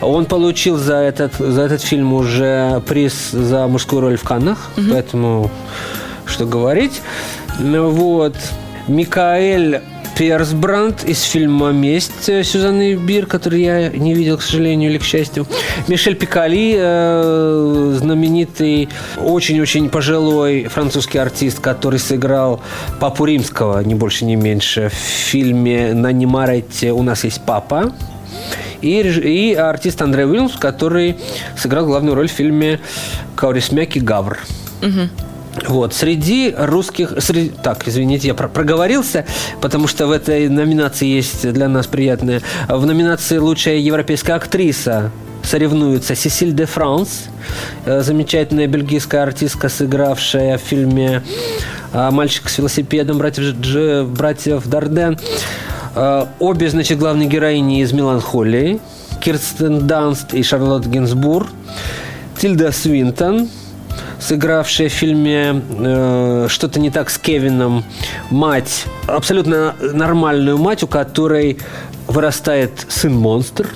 Он 0.01 0.25
получил 0.25 0.77
за 0.77 0.95
этот, 0.95 1.35
за 1.35 1.61
этот 1.61 1.81
фильм 1.81 2.13
уже 2.13 2.81
приз 2.87 3.31
за 3.31 3.67
мужскую 3.67 4.01
роль 4.01 4.17
в 4.17 4.23
Каннах, 4.23 4.71
угу. 4.75 4.87
поэтому 4.91 5.51
что 6.25 6.45
говорить. 6.45 7.01
Вот. 7.59 8.35
Микаэль 8.87 9.81
Перс 10.15 10.51
Брандт 10.51 11.03
из 11.05 11.23
фильма 11.23 11.71
«Месть» 11.71 12.25
Сюзанны 12.25 12.93
Бир, 12.95 13.25
который 13.25 13.61
я 13.61 13.89
не 13.89 14.13
видел, 14.13 14.37
к 14.37 14.43
сожалению, 14.43 14.91
или 14.91 14.99
к 14.99 15.03
счастью. 15.03 15.47
Мишель 15.87 16.15
Пикали, 16.15 16.75
э, 16.77 17.95
знаменитый, 17.97 18.89
очень-очень 19.17 19.89
пожилой 19.89 20.65
французский 20.65 21.17
артист, 21.17 21.59
который 21.59 21.99
сыграл 21.99 22.61
Папу 22.99 23.25
Римского, 23.25 23.83
не 23.83 23.95
больше, 23.95 24.25
не 24.25 24.35
меньше, 24.35 24.89
в 24.89 24.93
фильме 24.93 25.93
«На 25.93 26.11
Немарете 26.11 26.91
у 26.91 27.01
нас 27.01 27.23
есть 27.23 27.41
папа». 27.45 27.91
И, 28.81 28.99
и 28.99 29.53
артист 29.55 30.01
Андрей 30.01 30.25
Уильямс, 30.25 30.57
который 30.57 31.17
сыграл 31.57 31.85
главную 31.85 32.15
роль 32.15 32.27
в 32.27 32.33
фильме 32.33 32.79
«Каурисмяки 33.35 33.99
Гавр». 33.99 34.37
Угу. 34.81 35.32
Вот, 35.67 35.93
среди 35.93 36.53
русских... 36.57 37.13
Среди, 37.19 37.49
так, 37.49 37.87
извините, 37.87 38.27
я 38.27 38.33
про, 38.33 38.47
проговорился, 38.47 39.25
потому 39.61 39.87
что 39.87 40.07
в 40.07 40.11
этой 40.11 40.49
номинации 40.49 41.07
есть 41.07 41.51
для 41.51 41.67
нас 41.67 41.87
приятная. 41.87 42.41
В 42.67 42.85
номинации 42.85 43.37
«Лучшая 43.37 43.77
европейская 43.77 44.33
актриса» 44.33 45.11
соревнуются 45.43 46.15
Сесиль 46.15 46.53
де 46.53 46.65
Франс, 46.65 47.25
э, 47.85 48.01
замечательная 48.01 48.67
бельгийская 48.67 49.23
артистка, 49.23 49.69
сыгравшая 49.69 50.57
в 50.57 50.61
фильме 50.61 51.21
э, 51.91 52.09
«Мальчик 52.11 52.49
с 52.49 52.57
велосипедом» 52.57 53.17
братьев, 53.17 53.55
Дж, 53.59 54.05
братьев 54.05 54.65
Дарден. 54.67 55.19
Э, 55.95 56.25
обе, 56.39 56.69
значит, 56.69 56.97
главные 56.97 57.27
героини 57.27 57.81
из 57.81 57.91
«Меланхолии». 57.91 58.79
Кирстен 59.21 59.85
Данст 59.85 60.33
и 60.33 60.43
Шарлотт 60.43 60.87
Гинсбур. 60.87 61.47
Тильда 62.39 62.71
Свинтон– 62.71 63.49
сыгравшая 64.23 64.89
в 64.89 64.91
фильме 64.91 65.61
э, 65.69 66.47
«Что-то 66.49 66.79
не 66.79 66.89
так 66.89 67.09
с 67.09 67.17
Кевином» 67.17 67.83
мать, 68.29 68.85
абсолютно 69.07 69.75
нормальную 69.81 70.57
мать, 70.57 70.83
у 70.83 70.87
которой 70.87 71.57
вырастает 72.07 72.85
сын-монстр. 72.89 73.69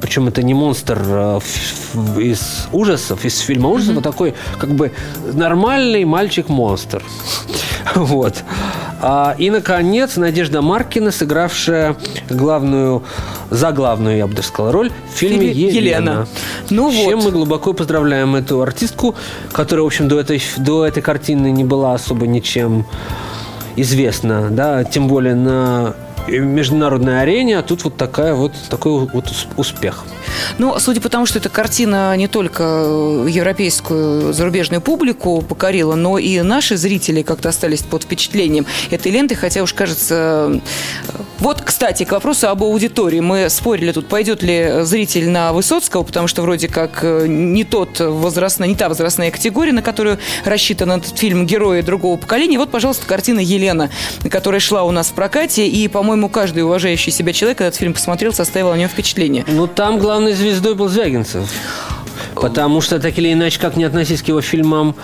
Причем 0.00 0.28
это 0.28 0.42
не 0.42 0.54
монстр 0.54 0.98
э, 1.00 1.40
из 2.18 2.68
ужасов, 2.72 3.24
из 3.24 3.38
фильма 3.40 3.68
ужасов, 3.68 3.96
mm-hmm. 3.96 4.00
а 4.00 4.02
такой 4.02 4.34
как 4.58 4.70
бы 4.70 4.92
нормальный 5.32 6.04
мальчик-монстр. 6.04 7.02
Вот. 7.94 8.44
А, 9.00 9.34
и, 9.38 9.50
наконец, 9.50 10.16
Надежда 10.16 10.60
Маркина, 10.60 11.10
сыгравшая 11.10 11.96
главную, 12.28 13.04
заглавную, 13.50 14.16
я 14.16 14.26
бы 14.26 14.34
даже 14.34 14.48
сказал, 14.48 14.72
роль 14.72 14.90
в 15.12 15.16
фильме 15.16 15.50
Елена. 15.50 15.76
Елена. 15.76 16.28
Ну 16.70 16.90
С 16.90 16.94
вот. 16.96 17.10
чем 17.10 17.18
мы 17.20 17.30
глубоко 17.30 17.72
поздравляем 17.72 18.34
эту 18.34 18.60
артистку, 18.60 19.14
которая, 19.52 19.84
в 19.84 19.86
общем, 19.86 20.08
до 20.08 20.18
этой, 20.18 20.42
до 20.56 20.84
этой 20.84 21.02
картины 21.02 21.50
не 21.50 21.64
была 21.64 21.94
особо 21.94 22.26
ничем 22.26 22.86
известна, 23.76 24.48
да, 24.50 24.82
тем 24.84 25.06
более 25.06 25.34
на 25.34 25.94
международной 26.28 27.22
арене, 27.22 27.58
а 27.58 27.62
тут 27.62 27.84
вот 27.84 27.96
такая 27.96 28.34
вот 28.34 28.52
такой 28.68 29.06
вот 29.06 29.32
успех. 29.56 30.04
Ну, 30.58 30.78
судя 30.78 31.00
по 31.00 31.08
тому, 31.08 31.26
что 31.26 31.38
эта 31.38 31.48
картина 31.48 32.16
не 32.16 32.28
только 32.28 32.62
европейскую 33.28 34.32
зарубежную 34.32 34.80
публику 34.80 35.42
покорила, 35.42 35.94
но 35.94 36.18
и 36.18 36.40
наши 36.42 36.76
зрители 36.76 37.22
как-то 37.22 37.48
остались 37.48 37.82
под 37.82 38.04
впечатлением 38.04 38.66
этой 38.90 39.12
ленты, 39.12 39.34
хотя 39.34 39.62
уж 39.62 39.72
кажется... 39.72 40.60
Вот, 41.38 41.62
кстати, 41.62 42.04
к 42.04 42.10
вопросу 42.10 42.48
об 42.48 42.64
аудитории. 42.64 43.20
Мы 43.20 43.48
спорили 43.48 43.92
тут, 43.92 44.08
пойдет 44.08 44.42
ли 44.42 44.80
зритель 44.82 45.30
на 45.30 45.52
Высоцкого, 45.52 46.02
потому 46.02 46.26
что 46.26 46.42
вроде 46.42 46.66
как 46.66 46.98
э, 47.02 47.26
не 47.28 47.62
тот 47.62 48.00
возрастная, 48.00 48.66
не 48.66 48.74
та 48.74 48.88
возрастная 48.88 49.30
категория, 49.30 49.72
на 49.72 49.82
которую 49.82 50.18
рассчитан 50.44 50.90
этот 50.90 51.16
фильм 51.16 51.46
«Герои 51.46 51.82
другого 51.82 52.16
поколения». 52.16 52.58
Вот, 52.58 52.70
пожалуйста, 52.70 53.06
картина 53.06 53.38
«Елена», 53.38 53.88
которая 54.28 54.60
шла 54.60 54.82
у 54.82 54.90
нас 54.90 55.08
в 55.08 55.12
прокате, 55.12 55.68
и, 55.68 55.86
по-моему, 55.86 56.17
каждый 56.28 56.64
уважающий 56.64 57.12
себя 57.12 57.32
человек 57.32 57.60
этот 57.60 57.76
фильм 57.76 57.94
посмотрел, 57.94 58.32
составил 58.32 58.72
о 58.72 58.76
нем 58.76 58.88
впечатление. 58.88 59.44
Ну, 59.46 59.68
там 59.68 60.00
главной 60.00 60.32
звездой 60.32 60.74
был 60.74 60.88
Звягинцев. 60.88 61.48
Потому 62.48 62.80
что, 62.80 62.98
так 62.98 63.18
или 63.18 63.32
иначе, 63.32 63.60
как 63.60 63.76
не 63.76 63.84
относись 63.84 64.22
к 64.22 64.28
его 64.28 64.40
фильмам 64.40 64.94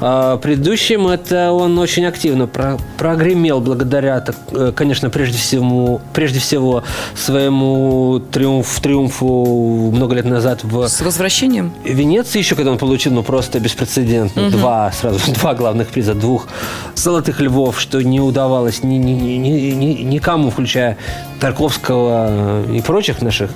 э, 0.00 0.38
предыдущим, 0.40 1.06
это 1.06 1.52
он 1.52 1.78
очень 1.78 2.06
активно 2.06 2.46
про 2.46 2.78
прогремел 2.96 3.60
благодаря, 3.60 4.20
так, 4.20 4.36
э, 4.52 4.72
конечно, 4.74 5.10
прежде 5.10 5.36
всего, 5.36 6.00
прежде 6.14 6.40
всего 6.40 6.82
своему 7.14 8.22
триумф, 8.32 8.80
триумфу 8.80 9.90
много 9.94 10.14
лет 10.14 10.24
назад 10.24 10.64
в... 10.64 10.88
С 10.88 11.02
возвращением? 11.02 11.74
Венеции 11.84 12.38
еще, 12.38 12.54
когда 12.54 12.70
он 12.72 12.78
получил, 12.78 13.12
ну, 13.12 13.22
просто 13.22 13.60
беспрецедентно. 13.60 14.46
Угу. 14.46 14.50
Два, 14.52 14.90
сразу, 14.92 15.20
два 15.34 15.54
главных 15.54 15.88
приза, 15.88 16.14
двух 16.14 16.48
золотых 16.94 17.40
львов, 17.40 17.78
что 17.78 18.00
не 18.02 18.20
удавалось 18.20 18.82
ни, 18.82 18.94
ни, 18.94 19.12
ни, 19.12 19.72
ни, 19.72 20.02
никому, 20.02 20.50
включая 20.50 20.96
Тарковского 21.38 22.62
и 22.72 22.80
прочих 22.80 23.20
наших 23.20 23.50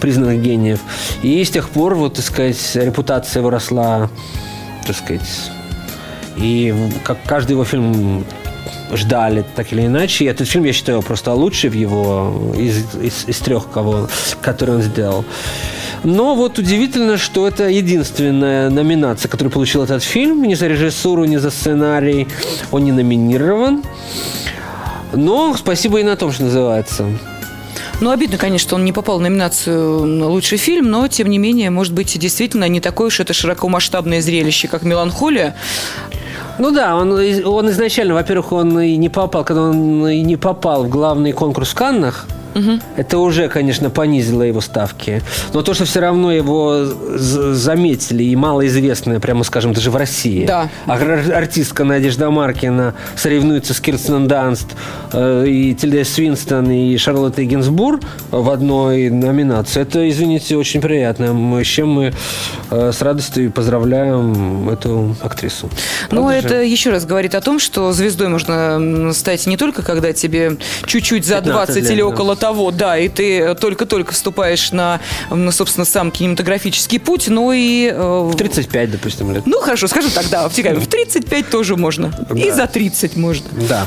признанных 0.00 0.40
гениев. 0.40 0.80
И 1.22 1.44
с 1.44 1.50
тех 1.50 1.68
пор, 1.68 1.94
вот, 1.94 2.14
так 2.14 2.24
сказать, 2.24 2.76
репутация 2.86 3.40
его 3.40 3.50
росла, 3.50 4.08
так 4.86 4.96
сказать, 4.96 5.50
и 6.36 6.74
как 7.04 7.18
каждый 7.24 7.52
его 7.52 7.64
фильм 7.64 8.24
ждали 8.92 9.44
так 9.54 9.72
или 9.72 9.86
иначе. 9.86 10.24
И 10.24 10.28
этот 10.28 10.48
фильм, 10.48 10.64
я 10.64 10.72
считаю, 10.72 11.02
просто 11.02 11.32
лучший 11.32 11.70
в 11.70 11.74
его 11.74 12.54
из, 12.56 12.94
из, 12.94 13.24
из 13.26 13.38
трех, 13.38 13.70
кого, 13.70 14.08
который 14.40 14.76
он 14.76 14.82
сделал. 14.82 15.24
Но 16.04 16.34
вот 16.34 16.58
удивительно, 16.58 17.18
что 17.18 17.48
это 17.48 17.68
единственная 17.68 18.70
номинация, 18.70 19.28
которую 19.28 19.52
получил 19.52 19.82
этот 19.82 20.02
фильм. 20.02 20.42
Ни 20.44 20.54
за 20.54 20.68
режиссуру, 20.68 21.24
ни 21.24 21.36
за 21.36 21.50
сценарий 21.50 22.28
он 22.70 22.84
не 22.84 22.92
номинирован. 22.92 23.82
Но 25.12 25.54
спасибо 25.56 26.00
и 26.00 26.02
на 26.02 26.16
том, 26.16 26.32
что 26.32 26.44
называется. 26.44 27.06
Ну, 27.98 28.10
обидно, 28.10 28.36
конечно, 28.36 28.68
что 28.68 28.76
он 28.76 28.84
не 28.84 28.92
попал 28.92 29.18
в 29.18 29.22
номинацию 29.22 30.04
на 30.04 30.28
лучший 30.28 30.58
фильм, 30.58 30.90
но, 30.90 31.08
тем 31.08 31.28
не 31.28 31.38
менее, 31.38 31.70
может 31.70 31.94
быть, 31.94 32.18
действительно 32.18 32.68
не 32.68 32.80
такое 32.80 33.06
уж 33.06 33.20
это 33.20 33.32
широкомасштабное 33.32 34.20
зрелище, 34.20 34.68
как 34.68 34.82
«Меланхолия». 34.82 35.56
Ну 36.58 36.70
да, 36.72 36.96
он, 36.96 37.12
он 37.12 37.70
изначально, 37.70 38.14
во-первых, 38.14 38.52
он 38.52 38.78
и 38.80 38.96
не 38.96 39.08
попал, 39.08 39.44
когда 39.44 39.62
он 39.62 40.06
и 40.08 40.20
не 40.20 40.36
попал 40.36 40.84
в 40.84 40.88
главный 40.90 41.32
конкурс 41.32 41.70
в 41.70 41.74
Каннах, 41.74 42.26
Это 42.96 43.18
уже, 43.18 43.48
конечно, 43.48 43.90
понизило 43.90 44.42
его 44.42 44.60
ставки. 44.60 45.22
Но 45.52 45.62
то, 45.62 45.74
что 45.74 45.84
все 45.84 46.00
равно 46.00 46.32
его 46.32 46.84
заметили, 47.16 48.24
и 48.24 48.36
малоизвестная, 48.36 49.20
прямо 49.20 49.44
скажем, 49.44 49.72
даже 49.72 49.90
в 49.90 49.96
России. 49.96 50.46
Да. 50.46 50.68
А 50.86 50.92
ар- 50.94 51.32
артистка 51.34 51.84
Надежда 51.84 52.30
Маркина 52.30 52.94
соревнуется 53.16 53.74
с 53.74 53.80
Кирстен 53.80 54.28
Данст 54.28 54.68
э, 55.12 55.46
и 55.46 55.74
Тильдой 55.74 56.04
Свинстон 56.04 56.70
и 56.70 56.96
Шарлоттой 56.96 57.46
Гинзбур 57.46 58.00
в 58.30 58.50
одной 58.50 59.10
номинации. 59.10 59.82
Это, 59.82 60.08
извините, 60.08 60.56
очень 60.56 60.80
приятно. 60.80 61.32
Мы, 61.32 61.64
с 61.64 61.66
чем 61.66 61.90
мы 61.90 62.12
э, 62.70 62.92
с 62.92 63.02
радостью 63.02 63.50
поздравляем 63.52 64.68
эту 64.68 65.16
актрису. 65.20 65.68
Ну, 66.10 66.28
это 66.30 66.48
же? 66.48 66.64
еще 66.64 66.90
раз 66.90 67.04
говорит 67.04 67.34
о 67.34 67.40
том, 67.40 67.58
что 67.58 67.92
звездой 67.92 68.28
можно 68.28 69.12
стать 69.12 69.46
не 69.46 69.56
только 69.56 69.82
когда 69.82 70.12
тебе 70.12 70.56
чуть-чуть 70.86 71.24
за 71.24 71.36
15 71.36 71.52
20 71.52 71.76
лет, 71.76 71.90
или 71.90 72.02
около 72.02 72.36
того, 72.36 72.45
да, 72.72 72.98
и 72.98 73.08
ты 73.08 73.54
только-только 73.54 74.12
вступаешь 74.12 74.72
на, 74.72 75.00
м, 75.30 75.50
собственно, 75.52 75.84
сам 75.84 76.10
кинематографический 76.10 76.98
путь, 77.00 77.28
но 77.28 77.52
и... 77.52 77.90
э, 77.92 78.30
В 78.32 78.36
35, 78.36 78.90
допустим, 78.90 79.32
лет. 79.32 79.42
Ну, 79.46 79.60
хорошо, 79.60 79.88
скажем 79.88 80.10
так, 80.10 80.28
да, 80.30 80.48
втекаем. 80.48 80.80
В 80.80 80.86
35 80.86 81.48
тоже 81.50 81.76
можно. 81.76 82.12
И 82.34 82.50
за 82.50 82.66
30 82.66 83.16
можно. 83.16 83.46
Да. 83.68 83.86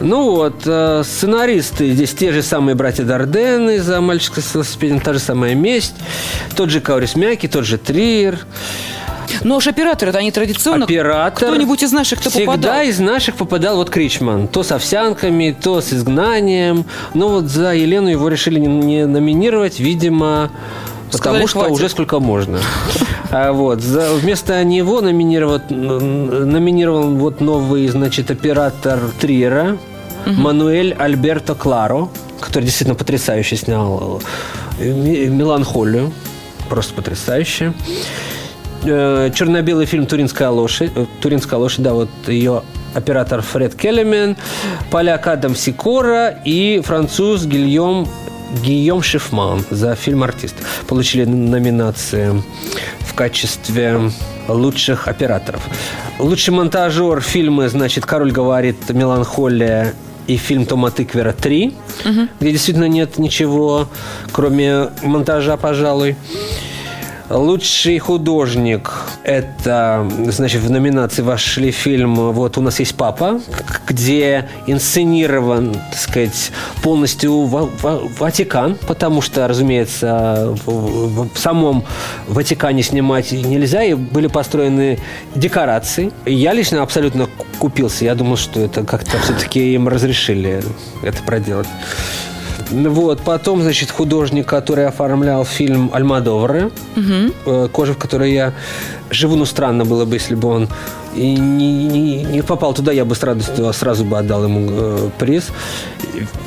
Ну 0.00 0.30
вот, 0.32 0.62
э, 0.66 1.02
сценаристы 1.04 1.90
здесь 1.92 2.12
те 2.14 2.32
же 2.32 2.42
самые 2.42 2.74
братья 2.74 3.04
Дардены 3.04 3.80
за 3.80 4.00
«Мальчика 4.00 4.40
с 4.40 4.54
велосипедом», 4.54 5.00
та 5.00 5.12
же 5.12 5.18
самая 5.18 5.54
«Месть», 5.54 5.94
тот 6.54 6.70
же 6.70 6.80
Каурис 6.80 7.16
Мяки, 7.16 7.46
тот 7.48 7.64
же 7.64 7.78
Триер. 7.78 8.40
Но 9.44 9.56
уж 9.56 9.66
операторы-то 9.66 10.18
они 10.18 10.30
традиционно... 10.30 10.84
Оператор. 10.84 11.48
Кто-нибудь 11.48 11.82
из 11.82 11.92
наших, 11.92 12.20
кто 12.20 12.30
Всегда 12.30 12.52
попадал. 12.52 12.82
из 12.82 12.98
наших 12.98 13.36
попадал 13.36 13.76
вот 13.76 13.90
Кричман. 13.90 14.48
То 14.48 14.62
с 14.62 14.72
овсянками, 14.72 15.56
то 15.60 15.80
с 15.80 15.92
изгнанием. 15.92 16.84
Но 17.14 17.28
вот 17.28 17.44
за 17.44 17.74
Елену 17.74 18.08
его 18.08 18.28
решили 18.28 18.58
не, 18.58 18.66
не 18.68 19.06
номинировать, 19.06 19.80
видимо, 19.80 20.50
Сказали, 21.10 21.34
потому 21.42 21.48
что 21.48 21.58
хватит. 21.60 21.74
уже 21.74 21.88
сколько 21.88 22.18
можно. 22.20 22.58
А 23.30 23.52
вот 23.52 23.80
за, 23.80 24.14
вместо 24.14 24.62
него 24.64 25.00
номинировал, 25.00 25.60
номинировал 25.70 27.10
вот 27.14 27.40
новый, 27.40 27.86
значит, 27.88 28.30
оператор 28.30 29.00
Триера 29.20 29.76
Мануэль 30.26 30.94
Альберто 30.98 31.54
Кларо, 31.54 32.08
который 32.40 32.64
действительно 32.64 32.96
потрясающе 32.96 33.56
снял 33.56 34.20
э, 34.80 34.84
«Ми- 34.92 35.26
«Меланхолию». 35.26 36.12
Просто 36.68 36.94
потрясающе. 36.94 37.72
Э, 38.88 39.30
черно-белый 39.34 39.84
фильм 39.86 40.06
«Туринская 40.06 40.48
лошадь». 40.48 40.92
э, 40.94 41.06
«Туринская 41.20 41.58
лошадь», 41.58 41.82
да, 41.82 41.92
вот 41.92 42.08
ее 42.28 42.62
оператор 42.94 43.42
Фред 43.42 43.74
Келлемен, 43.74 44.36
поляк 44.90 45.26
Адам 45.26 45.56
Сикора 45.56 46.38
и 46.44 46.80
француз 46.84 47.46
Гильем 47.46 48.06
Гийом 48.62 49.02
Шифман 49.02 49.64
за 49.70 49.96
фильм 49.96 50.22
«Артист». 50.22 50.54
Получили 50.86 51.24
номинации 51.24 52.42
в 53.00 53.14
качестве 53.14 54.12
лучших 54.46 55.08
операторов. 55.08 55.62
Лучший 56.20 56.54
монтажер 56.54 57.20
фильма, 57.20 57.68
значит, 57.68 58.06
«Король 58.06 58.30
говорит», 58.30 58.88
«Меланхолия» 58.90 59.94
и 60.28 60.36
фильм 60.36 60.64
Тома 60.64 60.90
Тыквера 60.92 61.32
3, 61.32 61.74
где 62.40 62.52
действительно 62.52 62.88
нет 62.88 63.18
ничего, 63.18 63.88
кроме 64.32 64.90
монтажа, 65.02 65.56
пожалуй. 65.56 66.16
Лучший 67.28 67.98
художник– 67.98 68.92
это, 69.24 70.08
значит, 70.28 70.62
в 70.62 70.70
номинации 70.70 71.22
вошли 71.22 71.72
фильм 71.72 72.14
«Вот 72.14 72.56
у 72.56 72.60
нас 72.60 72.78
есть 72.78 72.94
папа», 72.94 73.40
где 73.88 74.48
инсценирован, 74.68 75.74
так 75.74 75.98
сказать, 75.98 76.52
полностью 76.84 77.42
Ва- 77.46 77.68
Ва- 77.82 78.02
Ватикан, 78.18 78.76
потому 78.86 79.22
что, 79.22 79.48
разумеется, 79.48 80.54
в, 80.66 81.28
самом 81.36 81.84
Ватикане 82.28 82.84
снимать 82.84 83.32
нельзя, 83.32 83.82
и 83.82 83.94
были 83.94 84.28
построены 84.28 85.00
декорации. 85.34 86.12
Я 86.26 86.52
лично 86.52 86.80
абсолютно 86.82 87.28
купился. 87.58 88.04
Я 88.04 88.14
думал, 88.14 88.36
что 88.36 88.60
это 88.60 88.84
как-то 88.84 89.18
все-таки 89.18 89.74
им 89.74 89.88
разрешили 89.88 90.62
это 91.02 91.20
проделать. 91.24 91.66
Вот, 92.70 93.20
потом, 93.20 93.62
значит, 93.62 93.90
художник, 93.90 94.46
который 94.46 94.86
оформлял 94.86 95.44
фильм 95.44 95.90
Альмадовра, 95.92 96.70
э, 97.46 97.68
кожа, 97.70 97.92
в 97.92 97.98
которой 97.98 98.32
я 98.32 98.52
живу, 99.10 99.36
ну, 99.36 99.44
странно 99.44 99.84
было 99.84 100.04
бы, 100.04 100.16
если 100.16 100.34
бы 100.34 100.48
он 100.48 100.68
и 101.16 101.34
не, 101.34 101.84
не- 101.84 102.22
не 102.24 102.42
попал 102.42 102.74
туда, 102.74 102.92
я 102.92 103.04
бы 103.04 103.14
с 103.14 103.22
радостью 103.22 103.72
сразу 103.72 104.04
бы 104.04 104.18
отдал 104.18 104.44
ему 104.44 104.68
э, 104.70 105.10
приз. 105.18 105.44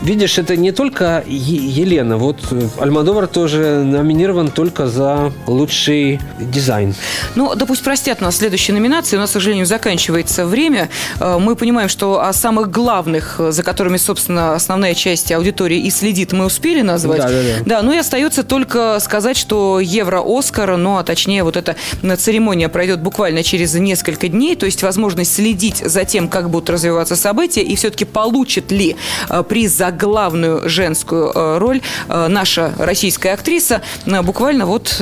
Видишь, 0.02 0.38
это 0.38 0.56
не 0.56 0.72
только 0.72 1.24
Е- 1.28 1.68
Елена, 1.84 2.18
вот 2.18 2.38
э, 2.52 2.62
Альмадовар 2.80 3.28
тоже 3.28 3.84
номинирован 3.84 4.50
только 4.50 4.88
за 4.88 5.32
лучший 5.48 6.20
дизайн. 6.40 6.96
Ну, 7.36 7.54
да 7.56 7.66
пусть 7.66 7.84
простят 7.84 8.22
нас 8.22 8.38
следующие 8.38 8.76
номинации. 8.76 9.18
У 9.18 9.20
нас, 9.20 9.30
к 9.30 9.34
сожалению, 9.34 9.66
заканчивается 9.66 10.46
время. 10.46 10.90
Э, 11.20 11.38
Мы 11.40 11.56
понимаем, 11.56 11.90
что 11.90 12.22
о 12.22 12.32
самых 12.34 12.72
главных, 12.72 13.36
э, 13.40 13.52
за 13.52 13.64
которыми, 13.64 13.98
собственно, 13.98 14.56
основная 14.56 14.94
часть 14.94 15.32
аудитории 15.32 15.80
и 15.80 15.90
следит, 15.90 16.32
мы 16.32 16.46
успели 16.46 16.82
назвать. 16.82 17.20
Да, 17.22 17.30
да, 17.30 17.42
да. 17.42 17.64
Да, 17.66 17.82
ну 17.82 17.92
и 17.94 17.98
остается 17.98 18.44
только 18.44 18.98
сказать, 19.00 19.38
что 19.38 19.80
Евро-Оскар, 19.80 20.78
ну, 20.78 20.98
а 20.98 21.04
точнее, 21.04 21.44
вот 21.44 21.58
эта 21.58 21.76
церемония 22.18 22.70
пройдет 22.70 23.02
буквально 23.02 23.44
через 23.44 23.74
несколько 23.76 24.28
дней, 24.28 24.56
то 24.60 24.66
есть 24.66 24.84
возможность 24.84 25.34
следить 25.34 25.78
за 25.78 26.06
тем, 26.06 26.28
как 26.28 26.50
будут 26.50 26.70
развиваться 26.70 27.16
события, 27.16 27.62
и 27.62 27.76
все-таки 27.76 28.06
получит 28.06 28.72
ли 28.72 28.96
э, 29.30 29.44
приз 29.44 29.72
за 29.72 29.92
главную 29.92 30.70
женскую 30.70 31.32
э, 31.34 31.58
роль 31.58 31.82
э, 32.08 32.28
наша 32.28 32.74
российская 32.78 33.32
актриса, 33.32 33.82
буквально 34.24 34.66
вот 34.66 35.02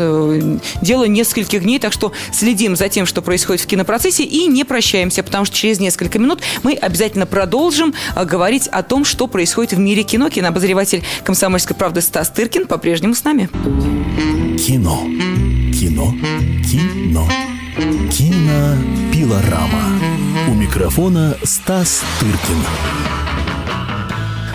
дело 0.82 1.06
нескольких 1.06 1.64
дней, 1.64 1.80
так 1.80 1.92
что 1.92 2.12
следим 2.32 2.76
за 2.76 2.90
тем, 2.90 3.06
что 3.06 3.22
происходит 3.22 3.62
в 3.62 3.68
кинопроцессе, 3.68 4.24
и 4.24 4.48
не 4.48 4.64
прощаемся, 4.64 5.24
потому 5.24 5.46
что 5.46 5.56
через 5.56 5.80
несколько 5.80 6.20
минут 6.20 6.42
мы 6.64 6.74
обязательно 6.74 7.26
продолжим 7.26 7.94
говорить 8.16 8.68
о 8.68 8.84
том, 8.84 9.06
что 9.06 9.28
происходит 9.28 9.74
в 9.74 9.80
мире 9.80 10.04
кино. 10.04 10.30
Кинообозреватель 10.30 11.04
«Комсомольской 11.24 11.76
правды» 11.76 12.02
Стас 12.02 12.30
Тыркин 12.30 12.68
по-прежнему 12.68 13.16
с 13.16 13.24
нами. 13.24 13.50
Кино. 14.58 15.04
Кино. 15.74 16.14
Кино. 16.70 17.28
Кинопилорама. 19.18 20.00
У 20.48 20.54
микрофона 20.54 21.36
Стас 21.44 22.04
Тыркин. 22.20 23.27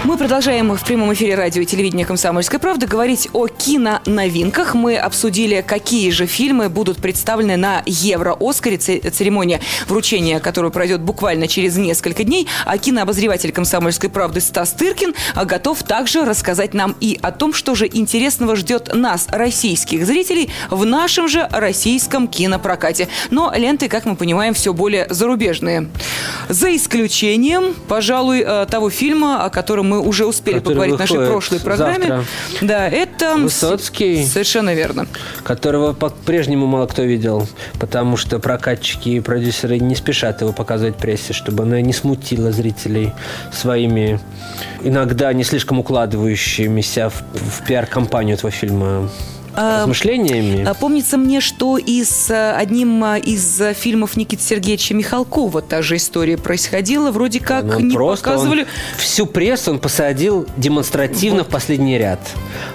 Мы 0.04 0.16
продолжаем 0.16 0.74
в 0.74 0.84
прямом 0.84 1.12
эфире 1.14 1.36
радио 1.36 1.62
и 1.62 1.64
телевидения 1.64 2.04
«Комсомольской 2.04 2.58
правды» 2.58 2.88
говорить 2.88 3.28
о 3.32 3.46
киноновинках. 3.46 4.74
Мы 4.74 4.96
обсудили, 4.96 5.64
какие 5.64 6.10
же 6.10 6.26
фильмы 6.26 6.68
будут 6.68 6.96
представлены 6.98 7.56
на 7.56 7.84
Евро-Оскаре, 7.86 8.78
це- 8.78 8.98
церемония 8.98 9.60
вручения, 9.86 10.40
которая 10.40 10.72
пройдет 10.72 11.02
буквально 11.02 11.46
через 11.46 11.76
несколько 11.76 12.24
дней. 12.24 12.48
А 12.64 12.78
кинообозреватель 12.78 13.52
«Комсомольской 13.52 14.10
правды» 14.10 14.40
Стас 14.40 14.72
Тыркин 14.72 15.14
а, 15.36 15.44
готов 15.44 15.80
также 15.84 16.24
рассказать 16.24 16.74
нам 16.74 16.96
и 16.98 17.16
о 17.22 17.30
том, 17.30 17.54
что 17.54 17.76
же 17.76 17.86
интересного 17.86 18.56
ждет 18.56 18.92
нас, 18.92 19.28
российских 19.28 20.04
зрителей, 20.04 20.50
в 20.70 20.84
нашем 20.84 21.28
же 21.28 21.46
российском 21.52 22.26
кинопрокате. 22.26 23.06
Но 23.30 23.52
ленты, 23.54 23.88
как 23.88 24.04
мы 24.04 24.16
понимаем, 24.16 24.52
все 24.54 24.74
более 24.74 25.06
зарубежные. 25.10 25.88
За 26.48 26.74
исключением, 26.74 27.76
пожалуй, 27.86 28.40
э, 28.44 28.66
того 28.68 28.90
фильма, 28.90 29.44
о 29.44 29.50
котором 29.50 29.91
мы 29.91 29.91
уже 30.00 30.26
успели 30.26 30.58
Который 30.58 30.74
поговорить 30.74 30.96
в 30.96 30.98
нашей 30.98 31.26
прошлой 31.26 31.60
программе. 31.60 32.08
завтра. 32.08 32.24
Да, 32.60 32.88
это... 32.88 33.36
Высоцкий. 33.36 34.24
Совершенно 34.24 34.74
верно. 34.74 35.06
которого 35.42 35.92
по-прежнему 35.92 36.66
мало 36.66 36.86
кто 36.86 37.02
видел, 37.02 37.48
потому 37.78 38.16
что 38.16 38.38
прокатчики 38.38 39.10
и 39.10 39.20
продюсеры 39.20 39.78
не 39.78 39.94
спешат 39.94 40.40
его 40.40 40.52
показывать 40.52 40.96
прессе, 40.96 41.32
чтобы 41.32 41.64
она 41.64 41.80
не 41.80 41.92
смутила 41.92 42.52
зрителей 42.52 43.12
своими 43.52 44.20
иногда 44.82 45.32
не 45.32 45.44
слишком 45.44 45.78
укладывающимися 45.78 47.10
в, 47.10 47.22
в 47.34 47.66
пиар-компанию 47.66 48.36
этого 48.36 48.50
фильма 48.50 49.08
размышлениями. 49.54 50.64
А 50.66 50.74
Помнится 50.74 51.16
мне, 51.16 51.40
что 51.40 51.78
и 51.78 52.02
с 52.04 52.30
э, 52.30 52.52
одним 52.52 53.04
э, 53.04 53.20
из 53.20 53.60
э, 53.60 53.74
фильмов 53.74 54.16
Никиты 54.16 54.42
Сергеевича 54.42 54.94
Михалкова 54.94 55.62
та 55.62 55.82
же 55.82 55.96
история 55.96 56.36
происходила. 56.36 57.10
Вроде 57.10 57.40
как 57.40 57.64
Ну, 57.64 57.76
он 57.76 57.88
не 57.88 57.94
просто, 57.94 58.30
он 58.30 58.34
показывали. 58.36 58.66
всю 58.98 59.26
прессу 59.26 59.72
он 59.72 59.78
посадил 59.78 60.46
демонстративно 60.56 61.44
в 61.44 61.48
последний 61.48 61.98
ряд. 61.98 62.20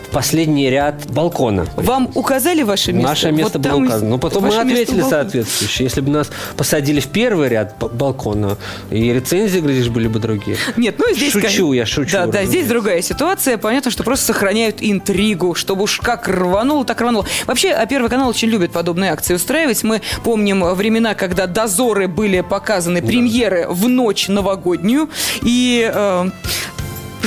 В 0.07 0.09
последний 0.09 0.69
ряд 0.69 1.05
балкона. 1.09 1.65
Вам 1.75 2.09
указали 2.15 2.63
ваше 2.63 2.93
место? 2.93 3.09
Наше 3.09 3.31
место 3.31 3.59
Вот 3.59 3.67
было 3.67 3.83
указано. 3.83 4.09
Ну, 4.11 4.17
потом 4.19 4.45
мы 4.45 4.55
ответили 4.55 5.01
соответствующе. 5.01 5.83
Если 5.83 5.99
бы 6.01 6.09
нас 6.11 6.29
посадили 6.55 7.01
в 7.01 7.07
первый 7.07 7.49
ряд 7.49 7.75
балкона, 7.93 8.57
и 8.89 9.11
рецензии, 9.11 9.59
глядишь, 9.59 9.89
были 9.89 10.07
бы 10.07 10.19
другие. 10.19 10.55
Нет, 10.77 10.95
ну 10.97 11.13
здесь... 11.13 11.33
Шучу, 11.33 11.47
конечно- 11.47 11.73
я 11.73 11.85
шучу, 11.85 12.11
Да, 12.13 12.25
да, 12.27 12.45
здесь 12.45 12.67
другая 12.67 13.01
ситуация. 13.01 13.57
Понятно, 13.57 13.91
что 13.91 14.03
просто 14.03 14.27
сохраняют 14.27 14.77
интригу, 14.79 15.55
чтобы 15.55 15.83
уж 15.83 15.99
как 15.99 16.27
рвануло, 16.67 16.85
так 16.85 17.01
рвануло. 17.01 17.25
Вообще, 17.45 17.71
а 17.71 17.85
Первый 17.85 18.09
канал 18.09 18.29
очень 18.29 18.49
любит 18.49 18.71
подобные 18.71 19.11
акции 19.11 19.33
устраивать. 19.33 19.83
Мы 19.83 20.01
помним 20.23 20.63
времена, 20.75 21.15
когда 21.15 21.47
дозоры 21.47 22.07
были 22.07 22.41
показаны, 22.41 23.01
премьеры 23.01 23.65
в 23.69 23.87
ночь 23.87 24.27
новогоднюю. 24.27 25.09
И... 25.41 25.89
э, 25.91 26.29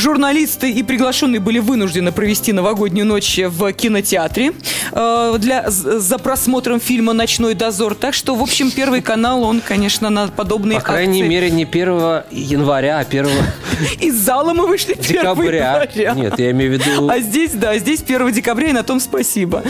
журналисты 0.01 0.71
и 0.71 0.83
приглашенные 0.83 1.41
были 1.41 1.59
вынуждены 1.59 2.11
провести 2.11 2.53
новогоднюю 2.53 3.07
ночь 3.07 3.39
в 3.39 3.73
кинотеатре 3.73 4.53
э, 4.93 5.37
для, 5.39 5.71
за 5.71 6.19
просмотром 6.19 6.81
фильма 6.81 7.13
«Ночной 7.13 7.55
дозор». 7.55 7.95
Так 7.95 8.15
что, 8.15 8.35
в 8.35 8.43
общем, 8.43 8.71
Первый 8.71 9.03
канал, 9.03 9.43
он, 9.43 9.61
конечно, 9.61 10.11
на 10.11 10.29
подобные 10.29 10.79
По 10.79 10.85
крайней 10.85 11.21
акции... 11.21 11.29
мере, 11.29 11.51
не 11.51 11.65
1 11.65 12.23
января, 12.31 12.99
а 12.99 13.01
1 13.03 13.29
Из 14.01 14.15
зала 14.17 14.55
мы 14.55 14.67
вышли 14.67 14.93
1 14.93 15.05
декабря. 15.05 15.89
января. 15.95 16.15
Нет, 16.15 16.39
я 16.39 16.51
имею 16.53 16.71
в 16.71 16.75
виду 16.75 17.09
А 17.09 17.21
здесь, 17.21 17.53
да, 17.53 17.77
здесь 17.79 18.03
1 18.03 18.33
декабря, 18.33 18.69
и 18.69 18.73
на 18.73 18.83
том 18.83 19.01
спасибо. 19.01 19.63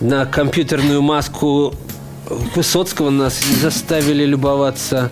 на 0.00 0.26
компьютерную 0.26 1.00
маску 1.02 1.74
Высоцкого 2.54 3.10
нас 3.10 3.38
заставили 3.60 4.24
любоваться. 4.24 5.10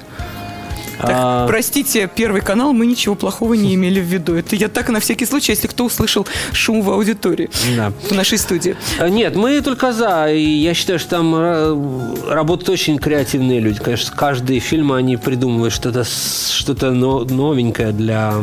Так, 1.02 1.10
А, 1.14 1.46
простите, 1.48 2.08
Первый 2.14 2.40
канал, 2.40 2.72
мы 2.72 2.86
ничего 2.86 3.14
плохого 3.14 3.54
не 3.54 3.74
имели 3.74 4.00
в 4.00 4.04
виду. 4.04 4.34
Это 4.34 4.56
я 4.56 4.68
так 4.68 4.88
на 4.88 5.00
всякий 5.00 5.26
случай, 5.26 5.52
если 5.52 5.66
кто 5.66 5.84
услышал 5.84 6.26
шум 6.52 6.82
в 6.82 6.90
аудитории 6.90 7.50
Да. 7.76 7.92
в 8.08 8.12
нашей 8.12 8.38
студии. 8.38 8.76
А, 8.98 9.08
Нет, 9.08 9.36
мы 9.36 9.60
только 9.60 9.92
за. 9.92 10.28
И 10.32 10.42
я 10.42 10.74
считаю, 10.74 10.98
что 10.98 11.10
там 11.10 11.34
э, 11.34 12.14
работают 12.30 12.68
очень 12.70 12.98
креативные 12.98 13.60
люди. 13.60 13.80
Конечно, 13.80 14.14
каждый 14.16 14.58
фильм 14.60 14.92
они 14.92 15.16
придумывают 15.16 15.74
что-то 15.74 16.90
но- 16.90 17.24
новенькое 17.24 17.92
для 17.92 18.34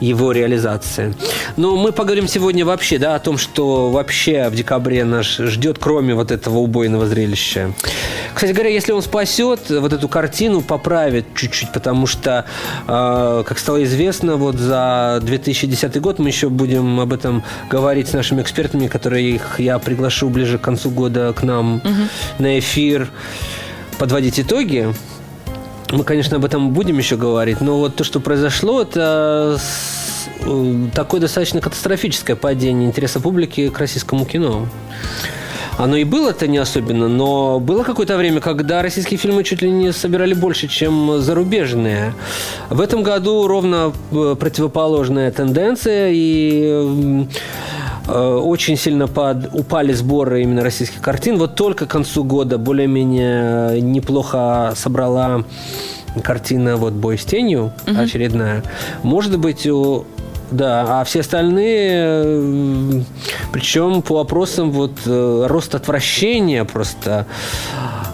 его 0.00 0.32
реализации. 0.32 1.14
Но 1.56 1.76
мы 1.76 1.92
поговорим 1.92 2.26
сегодня 2.26 2.64
вообще, 2.66 2.98
да, 2.98 3.14
о 3.14 3.18
том, 3.20 3.38
что 3.38 3.90
вообще 3.90 4.48
в 4.48 4.54
декабре 4.56 5.04
нас 5.04 5.26
ждет, 5.38 5.78
кроме 5.78 6.14
вот 6.14 6.32
этого 6.32 6.58
убойного 6.58 7.06
зрелища. 7.06 7.72
Кстати 8.34 8.50
говоря, 8.52 8.70
если 8.70 8.90
он 8.92 9.02
спасет 9.02 9.60
вот 9.70 9.92
эту 9.92 10.08
картину, 10.08 10.60
поправит 10.60 11.26
чуть-чуть, 11.36 11.72
потому 11.72 11.91
что, 12.06 12.44
э, 12.86 13.44
как 13.46 13.58
стало 13.58 13.82
известно, 13.84 14.36
вот 14.36 14.56
за 14.56 15.20
2010 15.22 16.00
год 16.00 16.18
мы 16.18 16.28
еще 16.28 16.48
будем 16.48 17.00
об 17.00 17.12
этом 17.12 17.42
говорить 17.70 18.08
с 18.08 18.12
нашими 18.12 18.42
экспертами, 18.42 18.86
которые 18.86 19.30
их 19.30 19.58
я 19.58 19.78
приглашу 19.78 20.28
ближе 20.28 20.58
к 20.58 20.62
концу 20.62 20.90
года 20.90 21.32
к 21.32 21.42
нам 21.42 21.82
на 22.38 22.58
эфир 22.58 23.10
подводить 23.98 24.40
итоги. 24.40 24.92
Мы, 25.90 26.04
конечно, 26.04 26.38
об 26.38 26.44
этом 26.44 26.70
будем 26.70 26.98
еще 26.98 27.16
говорить, 27.16 27.60
но 27.60 27.78
вот 27.78 27.96
то, 27.96 28.04
что 28.04 28.18
произошло, 28.18 28.80
это 28.82 29.60
э, 30.40 30.74
такое 30.94 31.20
достаточно 31.20 31.60
катастрофическое 31.60 32.34
падение 32.34 32.88
интереса 32.88 33.20
публики 33.20 33.68
к 33.68 33.78
российскому 33.78 34.24
кино. 34.24 34.66
Оно 35.82 35.96
и 35.96 36.04
было-то 36.04 36.46
не 36.46 36.58
особенно, 36.58 37.08
но 37.08 37.58
было 37.58 37.82
какое-то 37.82 38.16
время, 38.16 38.40
когда 38.40 38.82
российские 38.82 39.18
фильмы 39.18 39.42
чуть 39.42 39.62
ли 39.62 39.68
не 39.68 39.92
собирали 39.92 40.32
больше, 40.32 40.68
чем 40.68 41.20
зарубежные. 41.20 42.14
В 42.70 42.80
этом 42.80 43.02
году 43.02 43.48
ровно 43.48 43.92
э, 44.12 44.36
противоположная 44.38 45.32
тенденция, 45.32 46.10
и 46.12 47.26
э, 48.06 48.14
очень 48.14 48.76
сильно 48.76 49.08
под, 49.08 49.52
упали 49.52 49.92
сборы 49.92 50.42
именно 50.42 50.62
российских 50.62 51.00
картин. 51.00 51.36
Вот 51.36 51.56
только 51.56 51.86
к 51.86 51.90
концу 51.90 52.22
года 52.22 52.58
более-менее 52.58 53.80
неплохо 53.80 54.74
собрала 54.76 55.42
картина 56.22 56.76
вот 56.76 56.92
«Бой 56.92 57.18
с 57.18 57.24
тенью» 57.24 57.72
очередная. 57.86 58.62
Может 59.02 59.36
быть, 59.36 59.66
у 59.66 60.04
да, 60.52 61.00
а 61.00 61.04
все 61.04 61.20
остальные, 61.20 61.90
э, 61.94 63.00
причем 63.52 64.02
по 64.02 64.16
вопросам 64.16 64.70
вот 64.70 64.92
э, 65.06 65.44
роста 65.48 65.78
отвращения 65.78 66.64
просто 66.64 67.26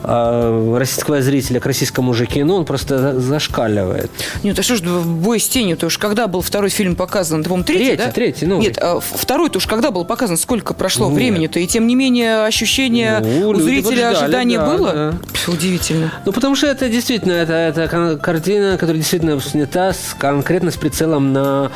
э, 0.04 0.76
российского 0.78 1.20
зрителя 1.22 1.60
к 1.60 1.66
российскому 1.66 2.14
же 2.14 2.26
кино, 2.26 2.56
он 2.56 2.64
просто 2.64 2.98
за- 2.98 3.20
зашкаливает. 3.20 4.10
Нет, 4.42 4.58
а 4.58 4.62
что 4.62 4.76
ж, 4.76 4.80
бой 4.82 5.40
с 5.40 5.48
тенью, 5.48 5.76
то 5.76 5.86
уж 5.86 5.98
когда 5.98 6.26
был 6.26 6.40
второй 6.40 6.70
фильм 6.70 6.96
показан? 6.96 7.42
По-моему, 7.42 7.64
третий, 7.64 7.84
Третий, 7.86 8.04
да? 8.04 8.12
третий, 8.12 8.46
новый. 8.46 8.66
Нет, 8.66 8.78
а 8.80 9.00
второй-то 9.00 9.58
уж 9.58 9.66
когда 9.66 9.90
был 9.90 10.04
показан? 10.04 10.36
Сколько 10.36 10.74
прошло 10.74 11.08
времени-то? 11.10 11.58
И 11.60 11.66
тем 11.66 11.86
не 11.86 11.94
менее 11.94 12.44
ощущение 12.44 13.20
Ну, 13.20 13.50
у 13.50 13.54
зрителя 13.60 14.10
ожидания 14.10 14.58
да, 14.58 14.66
было? 14.66 14.92
да. 14.92 15.14
Пф, 15.32 15.48
удивительно. 15.48 16.12
Ну, 16.24 16.32
потому 16.32 16.54
что 16.56 16.66
это 16.66 16.88
действительно, 16.88 17.32
это, 17.32 17.52
это 17.52 18.16
картина, 18.22 18.72
которая 18.78 18.96
действительно 18.98 19.40
снята 19.40 19.92
с, 19.92 20.14
конкретно 20.18 20.70
с 20.70 20.76
прицелом 20.76 21.32
на 21.32 21.70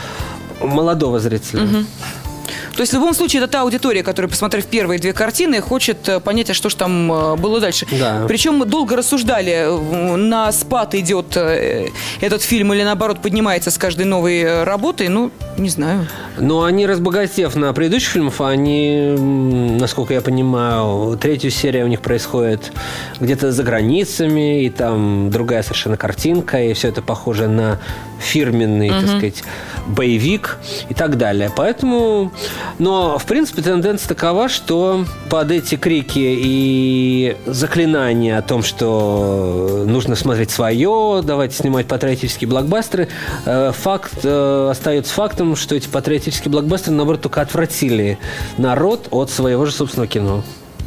молодого 0.64 1.18
зрителя. 1.20 1.62
То 2.74 2.80
есть 2.80 2.92
в 2.92 2.96
любом 2.96 3.14
случае 3.14 3.42
это 3.42 3.52
та 3.52 3.60
аудитория, 3.62 4.02
которая, 4.02 4.28
посмотрев 4.30 4.66
первые 4.66 4.98
две 4.98 5.12
картины, 5.12 5.60
хочет 5.60 6.08
э, 6.08 6.20
понять, 6.20 6.50
а 6.50 6.54
что 6.54 6.68
ж 6.68 6.74
там 6.74 7.12
э, 7.12 7.36
было 7.36 7.60
дальше. 7.60 7.86
Да. 7.98 8.24
Причем 8.26 8.54
мы 8.54 8.64
долго 8.66 8.96
рассуждали, 8.96 9.52
э, 9.52 10.16
на 10.16 10.50
спад 10.52 10.94
идет 10.94 11.36
этот 11.36 12.42
фильм 12.42 12.72
или 12.72 12.82
наоборот 12.82 13.20
поднимается 13.20 13.70
с 13.70 13.78
каждой 13.78 14.06
новой 14.06 14.64
работой. 14.64 15.08
Ну, 15.08 15.30
не 15.56 15.68
знаю. 15.68 16.06
Но 16.38 16.64
они, 16.64 16.86
разбогатев 16.86 17.54
на 17.56 17.72
предыдущих 17.72 18.12
фильмах, 18.12 18.40
они, 18.40 19.14
м, 19.16 19.78
насколько 19.78 20.14
я 20.14 20.20
понимаю, 20.20 21.18
третью 21.18 21.50
серию 21.50 21.84
у 21.84 21.88
них 21.88 22.00
происходит 22.00 22.72
где-то 23.20 23.52
за 23.52 23.62
границами, 23.62 24.64
и 24.64 24.70
там 24.70 25.30
другая 25.30 25.62
совершенно 25.62 25.96
картинка, 25.96 26.62
и 26.62 26.72
все 26.72 26.88
это 26.88 27.02
похоже 27.02 27.48
на 27.48 27.78
фирменный, 28.20 28.90
так 28.90 29.08
сказать, 29.08 29.42
боевик 29.86 30.58
и 30.88 30.94
так 30.94 31.18
далее. 31.18 31.50
Поэтому, 31.54 32.32
но, 32.78 33.18
в 33.18 33.26
принципе, 33.26 33.62
тенденция 33.62 34.08
такова, 34.08 34.48
что 34.48 35.04
под 35.30 35.50
эти 35.50 35.76
крики 35.76 36.18
и 36.18 37.36
заклинания 37.46 38.38
о 38.38 38.42
том, 38.42 38.62
что 38.62 39.84
нужно 39.86 40.16
смотреть 40.16 40.50
свое, 40.50 41.22
давайте 41.22 41.56
снимать 41.56 41.86
патриотические 41.86 42.48
блокбастеры, 42.48 43.08
э, 43.44 43.72
факт 43.72 44.18
э, 44.24 44.68
остается 44.70 45.12
фактом, 45.12 45.56
что 45.56 45.74
эти 45.74 45.88
патриотические 45.88 46.50
блокбастеры, 46.50 46.96
наоборот, 46.96 47.22
только 47.22 47.40
отвратили 47.40 48.18
народ 48.58 49.08
от 49.10 49.30
своего 49.30 49.66
же 49.66 49.72
собственного 49.72 50.08
кино. 50.08 50.42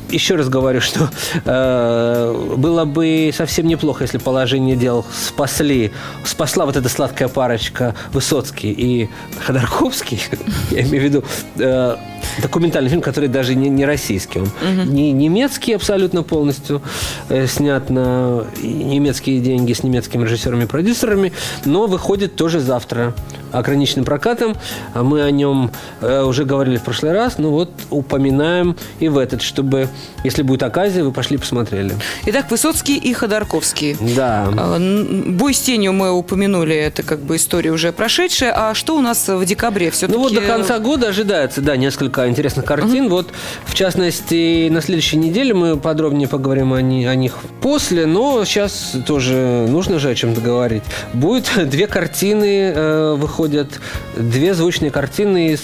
Еще 0.09 0.35
раз 0.35 0.49
говорю, 0.49 0.81
что 0.81 1.09
э, 1.45 2.55
было 2.57 2.85
бы 2.85 3.31
совсем 3.33 3.67
неплохо, 3.67 4.03
если 4.03 4.17
положение 4.17 4.75
дел 4.75 5.05
спасли, 5.11 5.91
спасла 6.23 6.65
вот 6.65 6.75
эта 6.75 6.89
сладкая 6.89 7.27
парочка 7.27 7.95
Высоцкий 8.11 8.71
и 8.71 9.09
Ходорковский. 9.39 10.21
Я 10.71 10.81
имею 10.83 11.01
в 11.01 11.05
виду 11.05 11.23
э, 11.57 11.97
документальный 12.41 12.89
фильм, 12.89 13.01
который 13.01 13.29
даже 13.29 13.55
не, 13.55 13.69
не 13.69 13.85
российский. 13.85 14.39
Он 14.39 14.49
не 14.93 15.11
немецкий 15.11 15.73
абсолютно 15.73 16.23
полностью, 16.23 16.81
э, 17.29 17.47
снят 17.47 17.89
на 17.89 18.45
немецкие 18.61 19.39
деньги 19.39 19.73
с 19.73 19.83
немецкими 19.83 20.23
режиссерами 20.23 20.63
и 20.63 20.67
продюсерами, 20.67 21.31
но 21.65 21.87
выходит 21.87 22.35
тоже 22.35 22.59
завтра 22.59 23.13
ограниченным 23.51 24.05
прокатом. 24.05 24.55
А 24.93 25.03
Мы 25.03 25.21
о 25.21 25.31
нем 25.31 25.71
э, 26.01 26.23
уже 26.23 26.45
говорили 26.45 26.77
в 26.77 26.83
прошлый 26.83 27.13
раз, 27.13 27.37
ну 27.37 27.51
вот 27.51 27.71
упоминаем 27.89 28.75
и 28.99 29.07
в 29.07 29.17
этот, 29.17 29.41
чтобы, 29.41 29.89
если 30.23 30.41
будет 30.41 30.63
оказия, 30.63 31.03
вы 31.03 31.11
пошли 31.11 31.37
посмотрели. 31.37 31.95
Итак, 32.25 32.51
Высоцкий 32.51 32.97
и 32.97 33.13
Ходорковский. 33.13 33.97
Да. 34.15 34.49
А, 34.57 34.77
Бой 34.79 35.53
с 35.53 35.61
тенью 35.61 35.93
мы 35.93 36.11
упомянули, 36.11 36.75
это 36.75 37.03
как 37.03 37.19
бы 37.19 37.37
история 37.37 37.71
уже 37.71 37.91
прошедшая. 37.91 38.53
А 38.55 38.73
что 38.73 38.95
у 38.97 39.01
нас 39.01 39.27
в 39.27 39.45
декабре 39.45 39.91
все-таки? 39.91 40.17
Ну 40.17 40.23
вот 40.23 40.33
до 40.33 40.41
конца 40.41 40.79
года 40.79 41.07
ожидается, 41.07 41.61
да, 41.61 41.77
несколько 41.77 42.14
интересных 42.27 42.65
картин. 42.65 43.09
Вот, 43.09 43.27
в 43.65 43.73
частности, 43.73 44.69
на 44.69 44.81
следующей 44.81 45.17
неделе 45.17 45.53
мы 45.53 45.77
подробнее 45.77 46.27
поговорим 46.27 46.73
о, 46.73 46.81
ни- 46.81 47.05
о 47.05 47.15
них 47.15 47.37
после, 47.61 48.05
но 48.05 48.43
сейчас 48.45 48.93
тоже 49.05 49.65
нужно 49.69 49.99
же 49.99 50.09
о 50.09 50.15
чем-то 50.15 50.41
говорить. 50.41 50.83
Будет 51.13 51.49
две 51.69 51.87
картины, 51.87 52.71
э, 52.75 53.15
выходят 53.17 53.79
две 54.15 54.53
звучные 54.53 54.91
картины 54.91 55.53
из 55.53 55.61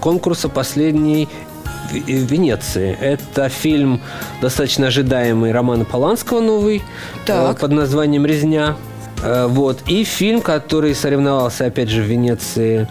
конкурса 0.00 0.48
последней 0.48 1.26
в 1.26 1.46
в 1.92 2.10
Венеции. 2.10 2.96
Это 3.00 3.48
фильм 3.48 4.00
достаточно 4.40 4.88
ожидаемый 4.88 5.52
Романа 5.52 5.84
Поланского 5.84 6.40
новый 6.40 6.82
Так. 7.26 7.56
э, 7.56 7.60
под 7.60 7.70
названием 7.72 8.26
«Резня». 8.26 8.76
Э, 9.22 9.46
Вот. 9.48 9.78
И 9.88 10.04
фильм, 10.04 10.40
который 10.40 10.94
соревновался, 10.94 11.66
опять 11.66 11.88
же, 11.88 12.02
в 12.02 12.06
Венеции 12.06 12.88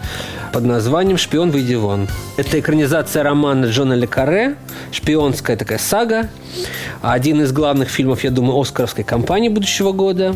под 0.52 0.64
названием 0.64 1.18
«Шпион, 1.18 1.50
выйди 1.50 1.74
вон». 1.74 2.08
Это 2.36 2.58
экранизация 2.60 3.22
романа 3.22 3.66
Джона 3.66 3.94
Ле 3.94 4.06
Карре, 4.06 4.56
шпионская 4.92 5.56
такая 5.56 5.78
сага. 5.78 6.28
Один 7.02 7.42
из 7.42 7.52
главных 7.52 7.88
фильмов, 7.88 8.24
я 8.24 8.30
думаю, 8.30 8.58
Оскаровской 8.60 9.04
кампании 9.04 9.48
будущего 9.48 9.92
года. 9.92 10.34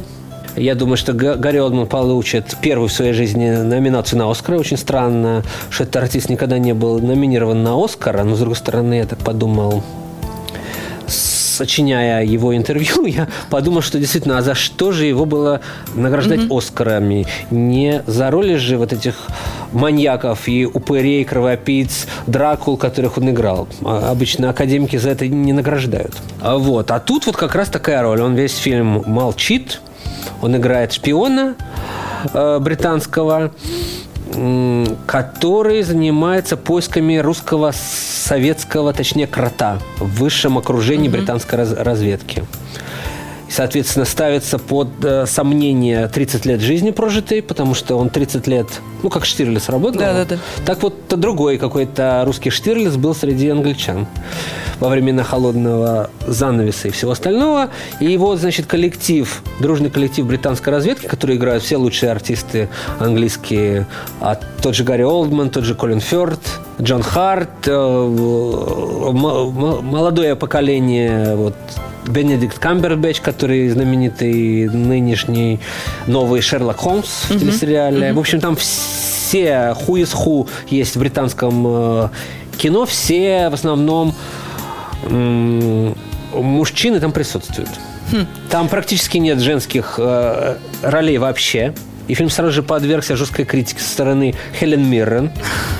Я 0.57 0.75
думаю, 0.75 0.97
что 0.97 1.13
Га- 1.13 1.37
Гарри 1.37 1.59
Олдман 1.59 1.87
получит 1.87 2.57
первую 2.61 2.89
в 2.89 2.93
своей 2.93 3.13
жизни 3.13 3.49
номинацию 3.51 4.19
на 4.19 4.29
Оскара. 4.31 4.59
Очень 4.59 4.77
странно, 4.79 5.43
что 5.71 5.85
этот 5.85 5.97
артист 5.97 6.29
никогда 6.29 6.59
не 6.59 6.75
был 6.75 6.99
номинирован 6.99 7.63
на 7.63 7.83
Оскара. 7.83 8.25
Но, 8.25 8.35
с 8.35 8.41
другой 8.41 8.57
стороны, 8.57 8.95
я 8.95 9.07
так 9.07 9.21
подумал, 9.21 9.83
сочиняя 11.61 12.25
его 12.25 12.57
интервью, 12.57 13.05
я 13.07 13.29
подумал, 13.51 13.83
что 13.83 13.99
действительно, 13.99 14.39
а 14.39 14.43
за 14.43 14.55
что 14.55 14.93
же 14.93 15.05
его 15.05 15.27
было 15.27 15.61
награждать 15.95 16.41
Оскарами? 16.51 17.27
Не 17.51 18.03
за 18.07 18.31
роли 18.31 18.57
же 18.57 18.79
вот 18.79 18.93
этих 18.93 19.15
маньяков 19.73 20.49
и 20.49 20.65
упырей, 20.65 21.25
кровопийц, 21.25 22.07
дракул, 22.27 22.79
которых 22.79 23.19
он 23.19 23.31
играл. 23.31 23.69
А 23.85 24.11
Обычно 24.11 24.49
академики 24.49 24.97
за 24.97 25.11
это 25.11 25.29
не 25.29 25.53
награждают. 25.53 26.15
А 26.41 26.57
вот. 26.57 26.91
А 26.91 26.99
тут 26.99 27.27
вот 27.27 27.37
как 27.37 27.55
раз 27.55 27.69
такая 27.69 28.03
роль. 28.03 28.23
Он 28.23 28.35
весь 28.35 28.57
фильм 28.57 29.03
молчит, 29.07 29.81
он 30.41 30.57
играет 30.57 30.93
шпиона 30.93 31.57
э, 32.33 32.59
британского, 32.59 33.53
который 35.07 35.83
занимается 35.83 36.57
поисками 36.57 37.17
русского 37.17 37.73
советского, 37.75 38.93
точнее, 38.93 39.27
крота 39.27 39.79
в 39.99 40.21
высшем 40.21 40.59
окружении 40.59 41.09
британской 41.09 41.59
раз- 41.59 41.73
разведки. 41.73 42.45
И, 43.51 43.53
соответственно, 43.53 44.05
ставится 44.05 44.59
под 44.61 44.89
э, 45.03 45.27
сомнение 45.27 46.07
30 46.07 46.47
лет 46.47 46.61
жизни 46.61 46.93
прожитой, 46.93 47.43
потому 47.43 47.75
что 47.75 47.97
он 47.99 48.09
30 48.09 48.47
лет, 48.47 48.69
ну, 49.03 49.11
как 49.11 49.25
Штирлиц 49.25 49.69
работал. 49.69 49.99
Да-да-да. 49.99 50.39
Так 50.65 50.85
вот, 50.85 50.95
другой 51.09 51.59
какой-то 51.59 52.23
русский 52.25 52.51
Штирлиц 52.51 52.95
был 52.95 53.13
среди 53.13 53.49
англичан 53.49 54.07
во 54.79 54.89
времена 54.89 55.25
холодного 55.25 56.11
занавеса 56.29 56.87
и 56.89 56.91
всего 56.93 57.11
остального. 57.11 57.71
И 57.99 58.17
вот, 58.19 58.39
значит, 58.39 58.67
коллектив, 58.67 59.43
дружный 59.59 59.91
коллектив 59.91 60.25
британской 60.27 60.73
разведки, 60.73 61.07
который 61.07 61.35
играют 61.35 61.65
все 61.65 61.77
лучшие 61.77 62.13
артисты 62.13 62.69
английские, 63.01 63.89
а 64.21 64.39
тот 64.63 64.77
же 64.77 64.85
Гарри 64.85 65.03
Олдман, 65.03 65.51
тот 65.51 65.65
же 65.65 65.75
Колин 65.75 65.99
Фёрд, 65.99 66.41
Джон 66.81 67.03
Харт, 67.03 67.67
э, 67.67 67.97
молодое 69.13 70.37
поколение, 70.37 71.35
вот, 71.35 71.57
Бенедикт 72.11 72.59
Камбербэтч, 72.59 73.21
который 73.21 73.69
знаменитый 73.69 74.69
нынешний 74.69 75.61
новый 76.07 76.41
Шерлок 76.41 76.79
Холмс 76.79 77.25
в 77.29 77.39
телесериале. 77.39 78.13
В 78.13 78.19
общем, 78.19 78.41
там 78.41 78.57
все 78.57 79.75
ху 79.75 79.97
из 79.97 80.13
ху 80.13 80.49
есть 80.69 80.97
в 80.97 80.99
британском 81.01 81.65
э, 81.67 82.09
кино, 82.59 82.85
все 82.87 83.49
в 83.49 83.55
основном 83.55 84.15
мужчины 86.33 87.01
там 87.01 87.13
присутствуют. 87.13 87.71
Там 88.51 88.69
практически 88.69 89.19
нет 89.19 89.39
женских 89.39 89.95
э, 89.99 90.57
ролей 90.83 91.19
вообще. 91.19 91.75
И 92.11 92.15
фильм 92.15 92.29
сразу 92.29 92.51
же 92.51 92.65
подвергся 92.65 93.15
жесткой 93.15 93.45
критике 93.45 93.81
со 93.81 93.89
стороны 93.89 94.35
Хелен 94.59 94.85
Миррен, 94.85 95.31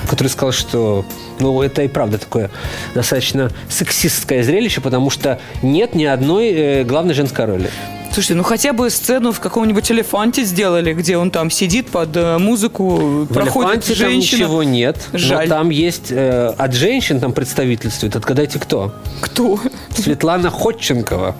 который 0.09 0.29
сказал, 0.29 0.53
что 0.53 1.05
ну, 1.39 1.61
это 1.61 1.81
и 1.81 1.89
правда 1.89 2.19
такое 2.19 2.49
достаточно 2.95 3.51
сексистское 3.67 4.41
зрелище, 4.41 4.79
потому 4.79 5.09
что 5.09 5.41
нет 5.61 5.93
ни 5.93 6.05
одной 6.05 6.47
э, 6.51 6.83
главной 6.85 7.15
женской 7.15 7.43
роли. 7.43 7.69
Слушайте, 8.13 8.35
ну 8.35 8.43
хотя 8.43 8.71
бы 8.71 8.89
сцену 8.89 9.33
в 9.33 9.41
каком-нибудь 9.41 9.91
элефанте 9.91 10.45
сделали, 10.45 10.93
где 10.93 11.17
он 11.17 11.31
там 11.31 11.49
сидит 11.51 11.89
под 11.89 12.15
э, 12.15 12.37
музыку, 12.37 13.25
В 13.25 13.25
проходит 13.25 13.71
«Элефанте» 13.71 13.87
там 14.01 14.11
женщина. 14.11 14.37
ничего 14.37 14.63
нет. 14.63 15.09
Жаль. 15.11 15.49
Но 15.49 15.55
там 15.55 15.69
есть 15.69 16.11
э, 16.11 16.53
от 16.57 16.73
женщин 16.73 17.19
там 17.19 17.33
представительствует. 17.33 18.15
Отгадайте, 18.15 18.57
кто? 18.57 18.95
Кто? 19.19 19.59
Светлана 19.93 20.49
Ходченкова. 20.49 21.35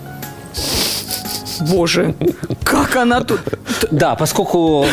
Боже, 1.60 2.14
как 2.64 2.96
она 2.96 3.20
тут? 3.22 3.40
Да, 3.90 4.14
поскольку 4.14 4.86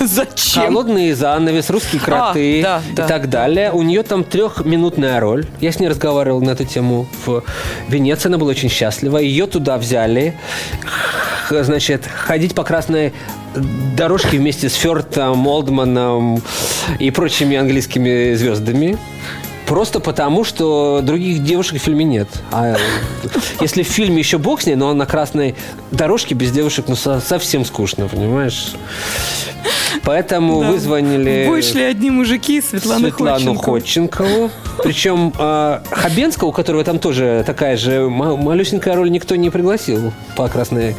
Зачем? 0.00 0.64
Холодный 0.64 1.12
занавес, 1.12 1.70
русские 1.70 2.00
кроты 2.00 2.60
А, 2.60 2.62
да, 2.62 2.82
да. 2.96 3.04
и 3.04 3.08
так 3.08 3.28
далее. 3.28 3.72
У 3.72 3.82
нее 3.82 4.02
там 4.02 4.24
трехминутная 4.24 5.20
роль. 5.20 5.46
Я 5.60 5.72
с 5.72 5.78
ней 5.78 5.88
разговаривал 5.88 6.40
на 6.40 6.50
эту 6.50 6.64
тему 6.64 7.06
в 7.24 7.42
Венеции. 7.88 8.28
Она 8.28 8.38
была 8.38 8.50
очень 8.50 8.68
счастлива. 8.68 9.18
Ее 9.18 9.46
туда 9.46 9.78
взяли. 9.78 10.34
Значит, 11.50 12.06
ходить 12.06 12.54
по 12.54 12.64
красной 12.64 13.12
дорожке 13.96 14.38
вместе 14.38 14.68
с 14.68 14.74
Фёртом, 14.74 15.46
Олдманом 15.46 16.42
и 16.98 17.10
прочими 17.10 17.56
английскими 17.56 18.34
звездами. 18.34 18.98
Просто 19.72 20.00
потому, 20.00 20.44
что 20.44 21.00
других 21.02 21.42
девушек 21.42 21.80
в 21.80 21.82
фильме 21.82 22.04
нет. 22.04 22.28
А 22.50 22.76
если 23.58 23.82
в 23.82 23.86
фильме 23.86 24.18
еще 24.18 24.36
бог 24.36 24.60
с 24.60 24.66
ней, 24.66 24.74
но 24.74 24.92
на 24.92 25.06
красной 25.06 25.54
дорожке 25.90 26.34
без 26.34 26.50
девушек 26.50 26.84
ну, 26.88 26.94
со- 26.94 27.20
совсем 27.20 27.64
скучно, 27.64 28.06
понимаешь? 28.06 28.74
Поэтому 30.04 30.60
Да. 30.60 30.70
вызвонили 30.72 31.46
Вышли 31.48 31.80
одни 31.80 32.10
мужики, 32.10 32.60
Светлану 32.60 33.10
Ходченко. 33.12 33.62
Ходченкову. 33.64 34.50
Причем 34.82 35.32
э, 35.38 35.80
Хабенского, 35.90 36.48
у 36.48 36.52
которого 36.52 36.84
там 36.84 36.98
тоже 36.98 37.42
такая 37.46 37.78
же 37.78 38.10
ма- 38.10 38.36
малюсенькая 38.36 38.94
роль, 38.94 39.10
никто 39.10 39.36
не 39.36 39.48
пригласил 39.48 40.12
по 40.36 40.48
красной 40.48 40.96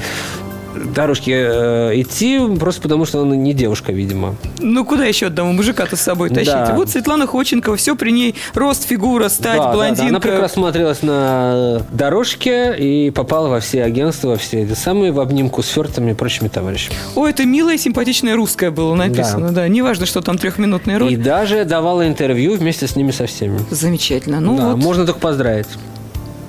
дорожке 0.73 1.31
э, 1.33 2.01
идти, 2.01 2.39
просто 2.59 2.81
потому 2.81 3.05
что 3.05 3.21
он 3.21 3.43
не 3.43 3.53
девушка, 3.53 3.91
видимо. 3.91 4.35
Ну, 4.59 4.85
куда 4.85 5.05
еще 5.05 5.27
одного 5.27 5.51
мужика-то 5.51 5.95
с 5.95 6.01
собой 6.01 6.29
тащить? 6.29 6.53
Да. 6.53 6.73
Вот 6.75 6.89
Светлана 6.89 7.27
Ходченкова, 7.27 7.75
все 7.77 7.95
при 7.95 8.11
ней, 8.11 8.35
рост, 8.53 8.87
фигура, 8.87 9.29
стать, 9.29 9.57
Да, 9.57 9.63
да, 9.65 9.69
да. 9.69 9.73
блондинка. 9.73 10.09
Она 10.09 10.19
прекрасно 10.19 10.61
смотрелась 10.61 11.01
на 11.01 11.81
дорожке 11.91 12.75
и 12.77 13.09
попала 13.11 13.47
во 13.47 13.59
все 13.59 13.83
агентства, 13.83 14.29
во 14.29 14.37
все 14.37 14.63
эти 14.63 14.73
самые, 14.73 15.11
в 15.11 15.19
обнимку 15.19 15.61
с 15.61 15.67
Фертами 15.67 16.11
и 16.11 16.13
прочими 16.13 16.47
товарищами. 16.47 16.95
Ой, 17.15 17.29
это 17.29 17.45
милая, 17.45 17.77
симпатичная 17.77 18.35
русская 18.35 18.71
было 18.71 18.95
написано, 18.95 19.51
да. 19.51 19.67
Неважно, 19.67 20.05
что 20.05 20.21
там 20.21 20.37
трехминутная 20.37 20.99
роль. 20.99 21.13
И 21.13 21.15
даже 21.15 21.65
давала 21.65 22.07
интервью 22.07 22.55
вместе 22.55 22.87
с 22.87 22.95
ними 22.95 23.11
со 23.11 23.25
всеми. 23.25 23.59
Замечательно. 23.69 24.39
Ну 24.39 24.57
да, 24.57 24.69
вот. 24.69 24.77
можно 24.77 25.05
только 25.05 25.19
поздравить. 25.19 25.67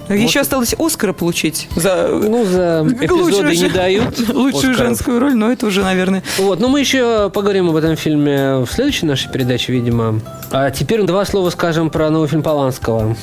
Еще 0.09 0.41
осталось 0.41 0.75
Оскара 0.79 1.13
получить 1.13 1.69
за 1.77 2.09
Ну, 2.11 2.45
за 2.45 2.87
эпизоды 3.01 3.13
лучшую 3.23 3.49
не 3.49 3.55
жен- 3.55 3.73
дают. 3.73 4.19
лучшую 4.29 4.73
Оскаров. 4.73 4.77
женскую 4.77 5.19
роль, 5.21 5.35
но 5.35 5.51
это 5.51 5.67
уже, 5.67 5.83
наверное, 5.83 6.23
Вот, 6.39 6.61
но 6.61 6.69
мы 6.69 6.81
еще 6.81 7.31
поговорим 7.31 7.69
об 7.71 7.77
этом 7.77 7.97
фильме 7.97 8.57
в 8.65 8.67
следующей 8.71 9.07
нашей 9.07 9.31
передаче, 9.31 9.73
видимо. 9.73 10.21
А 10.51 10.71
теперь 10.71 11.03
два 11.03 11.25
слова 11.25 11.51
скажем 11.51 11.91
про 11.91 12.11
новый 12.11 12.29
фильм 12.29 12.43
Поланского. 12.43 13.17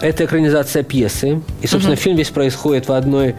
Это 0.00 0.24
экранизация 0.26 0.82
пьесы. 0.82 1.40
И, 1.62 1.66
собственно, 1.66 1.96
фильм 1.96 2.16
весь 2.16 2.28
происходит 2.30 2.88
в 2.88 2.92
одной 2.92 3.36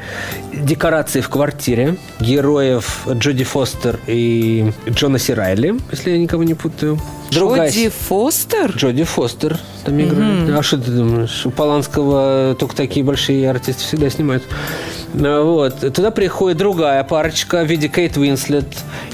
декорации 0.53 1.21
в 1.21 1.29
квартире 1.29 1.97
героев 2.19 3.05
Джоди 3.09 3.43
Фостер 3.43 3.99
и 4.07 4.71
Джона 4.89 5.19
Сирайли, 5.19 5.75
если 5.91 6.11
я 6.11 6.17
никого 6.17 6.43
не 6.43 6.53
путаю. 6.55 6.99
Джоди 7.35 7.89
Фостер? 7.89 8.71
Джоди 8.75 9.03
Фостер 9.03 9.57
там 9.83 9.99
играет. 10.01 10.49
А 10.57 10.63
что 10.63 10.77
ты 10.77 10.91
думаешь? 10.91 11.45
У 11.45 11.51
Поланского 11.51 12.55
только 12.59 12.75
такие 12.75 13.03
большие 13.05 13.49
артисты 13.49 13.83
всегда 13.83 14.09
снимают. 14.09 14.43
А, 15.13 15.43
Вот. 15.43 15.79
Туда 15.93 16.11
приходит 16.11 16.57
другая 16.57 17.03
парочка 17.03 17.63
в 17.63 17.67
виде 17.67 17.87
Кейт 17.87 18.17
Уинслет 18.17 18.65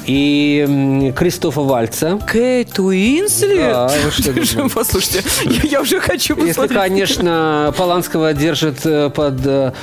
и 0.06 1.14
Кристофа 1.18 1.62
Вальца. 1.62 2.20
Кейт 2.32 2.78
Уинслет? 2.80 3.72
Да, 3.72 3.92
вы 4.04 4.12
что? 4.44 4.70
Послушайте, 4.74 5.24
я, 5.70 5.82
уже 5.82 6.00
хочу 6.00 6.36
Если, 6.36 6.48
посмотреть. 6.50 6.78
конечно, 6.78 7.74
Поланского 7.78 8.34
держат 8.34 8.86
э, 8.86 9.10
под 9.10 9.46
э, 9.46 9.74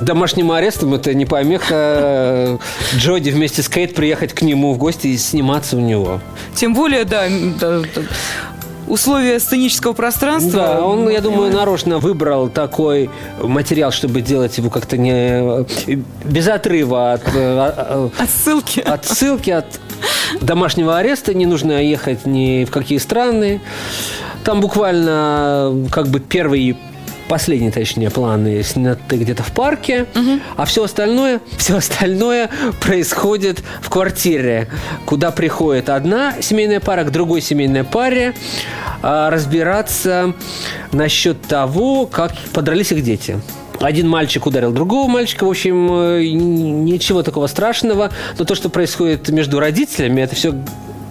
домашним 0.00 0.52
арестом, 0.52 0.94
это 0.94 1.14
не 1.14 1.26
помеха 1.26 1.74
э, 1.74 2.58
Джоди 2.96 3.30
вместе 3.30 3.62
с 3.62 3.68
Кейт 3.68 3.94
приехать 3.94 4.32
к 4.32 4.42
нему 4.42 4.72
в 4.72 4.78
гости 4.78 5.08
и 5.08 5.16
сниматься 5.16 5.76
у 5.76 5.80
него. 5.80 6.20
Тем 6.54 6.74
более, 6.74 7.04
да, 7.04 7.24
да, 7.60 7.80
да, 7.80 8.02
условия 8.90 9.38
сценического 9.38 9.92
пространства. 9.92 10.60
Да, 10.60 10.84
он, 10.84 11.08
я 11.08 11.20
думаю, 11.20 11.48
понимаешь? 11.48 11.54
нарочно 11.54 11.98
выбрал 11.98 12.48
такой 12.48 13.10
материал, 13.40 13.92
чтобы 13.92 14.20
делать 14.20 14.58
его 14.58 14.68
как-то 14.70 14.96
не 14.96 15.64
без 16.24 16.48
отрыва 16.48 17.14
от, 17.14 17.22
э, 17.34 18.08
Отсылки. 18.18 18.80
от 18.80 19.06
ссылки, 19.06 19.50
от 19.50 19.66
домашнего 20.40 20.98
ареста. 20.98 21.32
Не 21.34 21.46
нужно 21.46 21.82
ехать 21.82 22.26
ни 22.26 22.64
в 22.64 22.70
какие 22.70 22.98
страны. 22.98 23.60
Там 24.44 24.60
буквально 24.60 25.88
как 25.90 26.08
бы 26.08 26.18
первый 26.20 26.76
последние, 27.30 27.70
точнее, 27.70 28.10
планы 28.10 28.60
сняты 28.64 29.16
где-то 29.16 29.44
в 29.44 29.52
парке, 29.52 30.06
а 30.56 30.64
все 30.64 30.82
остальное, 30.82 31.40
все 31.56 31.76
остальное 31.76 32.50
происходит 32.80 33.62
в 33.80 33.88
квартире, 33.88 34.66
куда 35.06 35.30
приходит 35.30 35.90
одна 35.90 36.34
семейная 36.42 36.80
пара 36.80 37.04
к 37.04 37.12
другой 37.12 37.40
семейной 37.40 37.84
паре 37.84 38.34
а, 39.00 39.30
разбираться 39.30 40.34
насчет 40.90 41.40
того, 41.42 42.06
как 42.06 42.32
подрались 42.52 42.90
их 42.90 43.04
дети. 43.04 43.40
Один 43.80 44.08
мальчик 44.08 44.44
ударил 44.44 44.72
другого 44.72 45.08
мальчика, 45.08 45.44
в 45.44 45.50
общем, 45.50 45.88
э, 45.92 46.24
ничего 46.26 47.22
такого 47.22 47.46
страшного, 47.46 48.10
но 48.38 48.44
то, 48.44 48.56
что 48.56 48.68
происходит 48.70 49.28
между 49.28 49.60
родителями, 49.60 50.20
это 50.20 50.34
все 50.34 50.52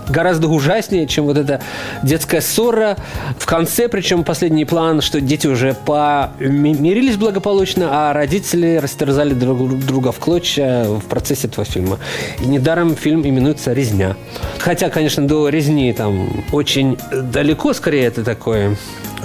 гораздо 0.10 0.48
ужаснее, 0.48 1.08
чем 1.08 1.26
вот 1.26 1.38
эта 1.38 1.62
детская 2.04 2.42
ссора. 2.42 2.98
В 3.38 3.46
конце, 3.46 3.88
причем 3.88 4.24
последний 4.24 4.66
план, 4.66 5.02
что 5.02 5.22
дети 5.22 5.48
уже 5.48 5.76
помирились 5.86 7.18
благополучно, 7.18 7.90
а 7.92 8.14
родители 8.14 8.78
растерзали 8.82 9.34
друг 9.34 9.80
друга 9.80 10.12
в 10.12 10.20
клочья 10.20 10.86
в 10.86 11.06
процессе 11.06 11.48
этого 11.48 11.66
фильма. 11.66 12.00
И 12.42 12.46
недаром 12.46 12.96
фильм 12.96 13.26
именуется 13.26 13.74
«Резня». 13.74 14.16
Хотя, 14.60 14.90
конечно, 14.90 15.28
до 15.28 15.50
резни 15.50 15.94
там 15.94 16.44
очень 16.52 16.98
далеко, 17.12 17.74
скорее, 17.74 18.06
это 18.06 18.24
такое 18.24 18.76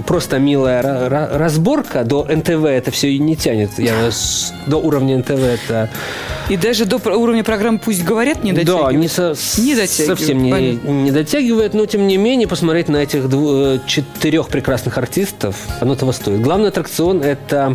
просто 0.07 0.39
милая 0.39 0.83
ра- 0.83 1.09
ра- 1.09 1.37
разборка. 1.39 2.05
До 2.05 2.25
НТВ 2.25 2.65
это 2.65 2.91
все 2.91 3.11
и 3.11 3.19
не 3.19 3.37
тянет. 3.37 3.79
Я 3.79 3.95
до 4.67 4.77
уровня 4.79 5.19
НТВ 5.19 5.31
это... 5.31 5.89
И 6.49 6.57
даже 6.59 6.85
до 6.85 6.97
уровня 6.97 7.43
программы 7.43 7.79
«Пусть 7.79 8.05
говорят» 8.05 8.45
не 8.45 8.53
дотягивает. 8.53 8.93
Да, 8.93 8.93
не, 8.93 9.09
со- 9.09 9.35
Не 9.63 9.75
дотягивает, 9.75 10.19
совсем 10.19 10.43
не, 10.43 10.51
не 11.03 11.11
дотягивает, 11.11 11.73
но 11.75 11.87
тем 11.87 12.07
не 12.07 12.19
менее 12.19 12.47
посмотреть 12.47 12.89
на 12.89 12.99
этих 12.99 13.25
дву- 13.29 13.77
э, 13.77 13.79
четырех 13.87 14.49
прекрасных 14.49 14.99
артистов, 14.99 15.57
оно 15.81 15.95
того 15.95 16.13
стоит. 16.13 16.43
Главный 16.43 16.69
аттракцион– 16.69 17.23
это 17.25 17.75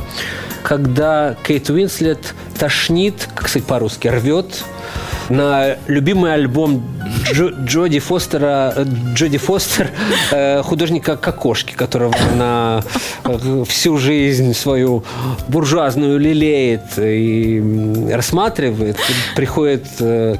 когда 0.61 1.35
Кейт 1.47 1.69
Уинслет 1.69 2.33
тошнит, 2.59 3.27
как 3.33 3.47
сказать 3.47 3.67
по-русски, 3.67 4.07
рвет 4.07 4.63
на 5.29 5.77
любимый 5.87 6.33
альбом 6.33 6.83
Джо, 7.31 7.49
Джоди 7.49 7.99
Фостера, 7.99 8.73
э, 8.75 8.85
Джоди 9.13 9.37
Фостер, 9.37 9.91
э, 10.31 10.61
художника 10.63 11.17
Кокошки, 11.17 11.73
которого 11.73 12.15
она 12.31 12.83
э, 13.23 13.63
всю 13.67 13.97
жизнь 13.97 14.53
свою 14.53 15.03
буржуазную 15.47 16.19
лелеет 16.19 16.97
и 16.97 18.09
рассматривает. 18.11 18.97
Приходит 19.35 19.85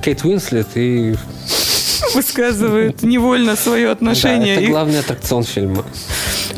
Кейт 0.01 0.23
Уинслет 0.23 0.67
и 0.75 1.15
высказывает 2.15 3.03
невольно 3.03 3.55
свое 3.55 3.91
отношение. 3.91 4.55
Да, 4.55 4.61
это 4.61 4.71
главный 4.71 4.99
аттракцион 4.99 5.43
фильма. 5.43 5.85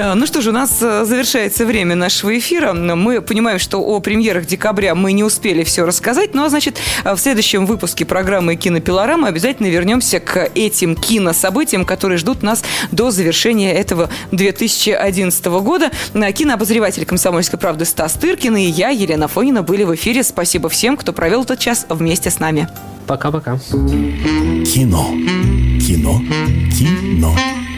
А, 0.04 0.16
ну 0.16 0.26
что 0.26 0.42
ж, 0.42 0.48
у 0.48 0.52
нас 0.52 0.80
э, 0.82 1.06
завершается 1.06 1.64
время 1.64 1.96
нашего 1.96 2.36
эфира. 2.36 2.74
Мы 2.74 3.22
понимаем, 3.22 3.60
что 3.60 3.80
о 3.80 4.00
премьерах 4.00 4.48
декабря 4.48 4.96
мы 4.96 5.14
не 5.14 5.24
успели 5.24 5.64
все 5.64 5.86
рассказать, 5.86 6.34
но, 6.34 6.50
значит, 6.50 6.80
в 7.04 7.18
следующем 7.18 7.68
выпуске 7.68 8.04
программы 8.04 8.56
«Кинопилорама» 8.56 9.28
обязательно 9.28 9.68
вернемся 9.68 10.20
к 10.20 10.50
этим 10.56 10.96
кинособытиям, 10.96 11.86
которые 11.86 12.18
ждут 12.18 12.42
нас 12.42 12.64
до 12.92 13.12
завершения 13.12 13.74
этого 13.74 14.10
2011 14.32 15.46
года. 15.46 15.92
Кинообозреватель 16.14 17.06
«Комсомольской 17.06 17.60
правды» 17.60 17.86
Стас 17.86 18.14
Тыркин 18.14 18.56
и 18.56 18.64
я, 18.64 18.90
Елена 18.90 19.28
Фонина, 19.28 19.62
были 19.62 19.84
в 19.84 19.94
эфире. 19.94 20.24
Спасибо 20.24 20.68
всем, 20.68 20.98
кто 20.98 21.14
провел 21.14 21.44
этот 21.44 21.60
час 21.60 21.86
вместе 21.90 22.32
с 22.32 22.40
нами. 22.40 22.68
Пока-пока. 23.06 23.60
Кино. 23.60 25.12
Кино. 25.80 26.22
Кино. 26.72 27.36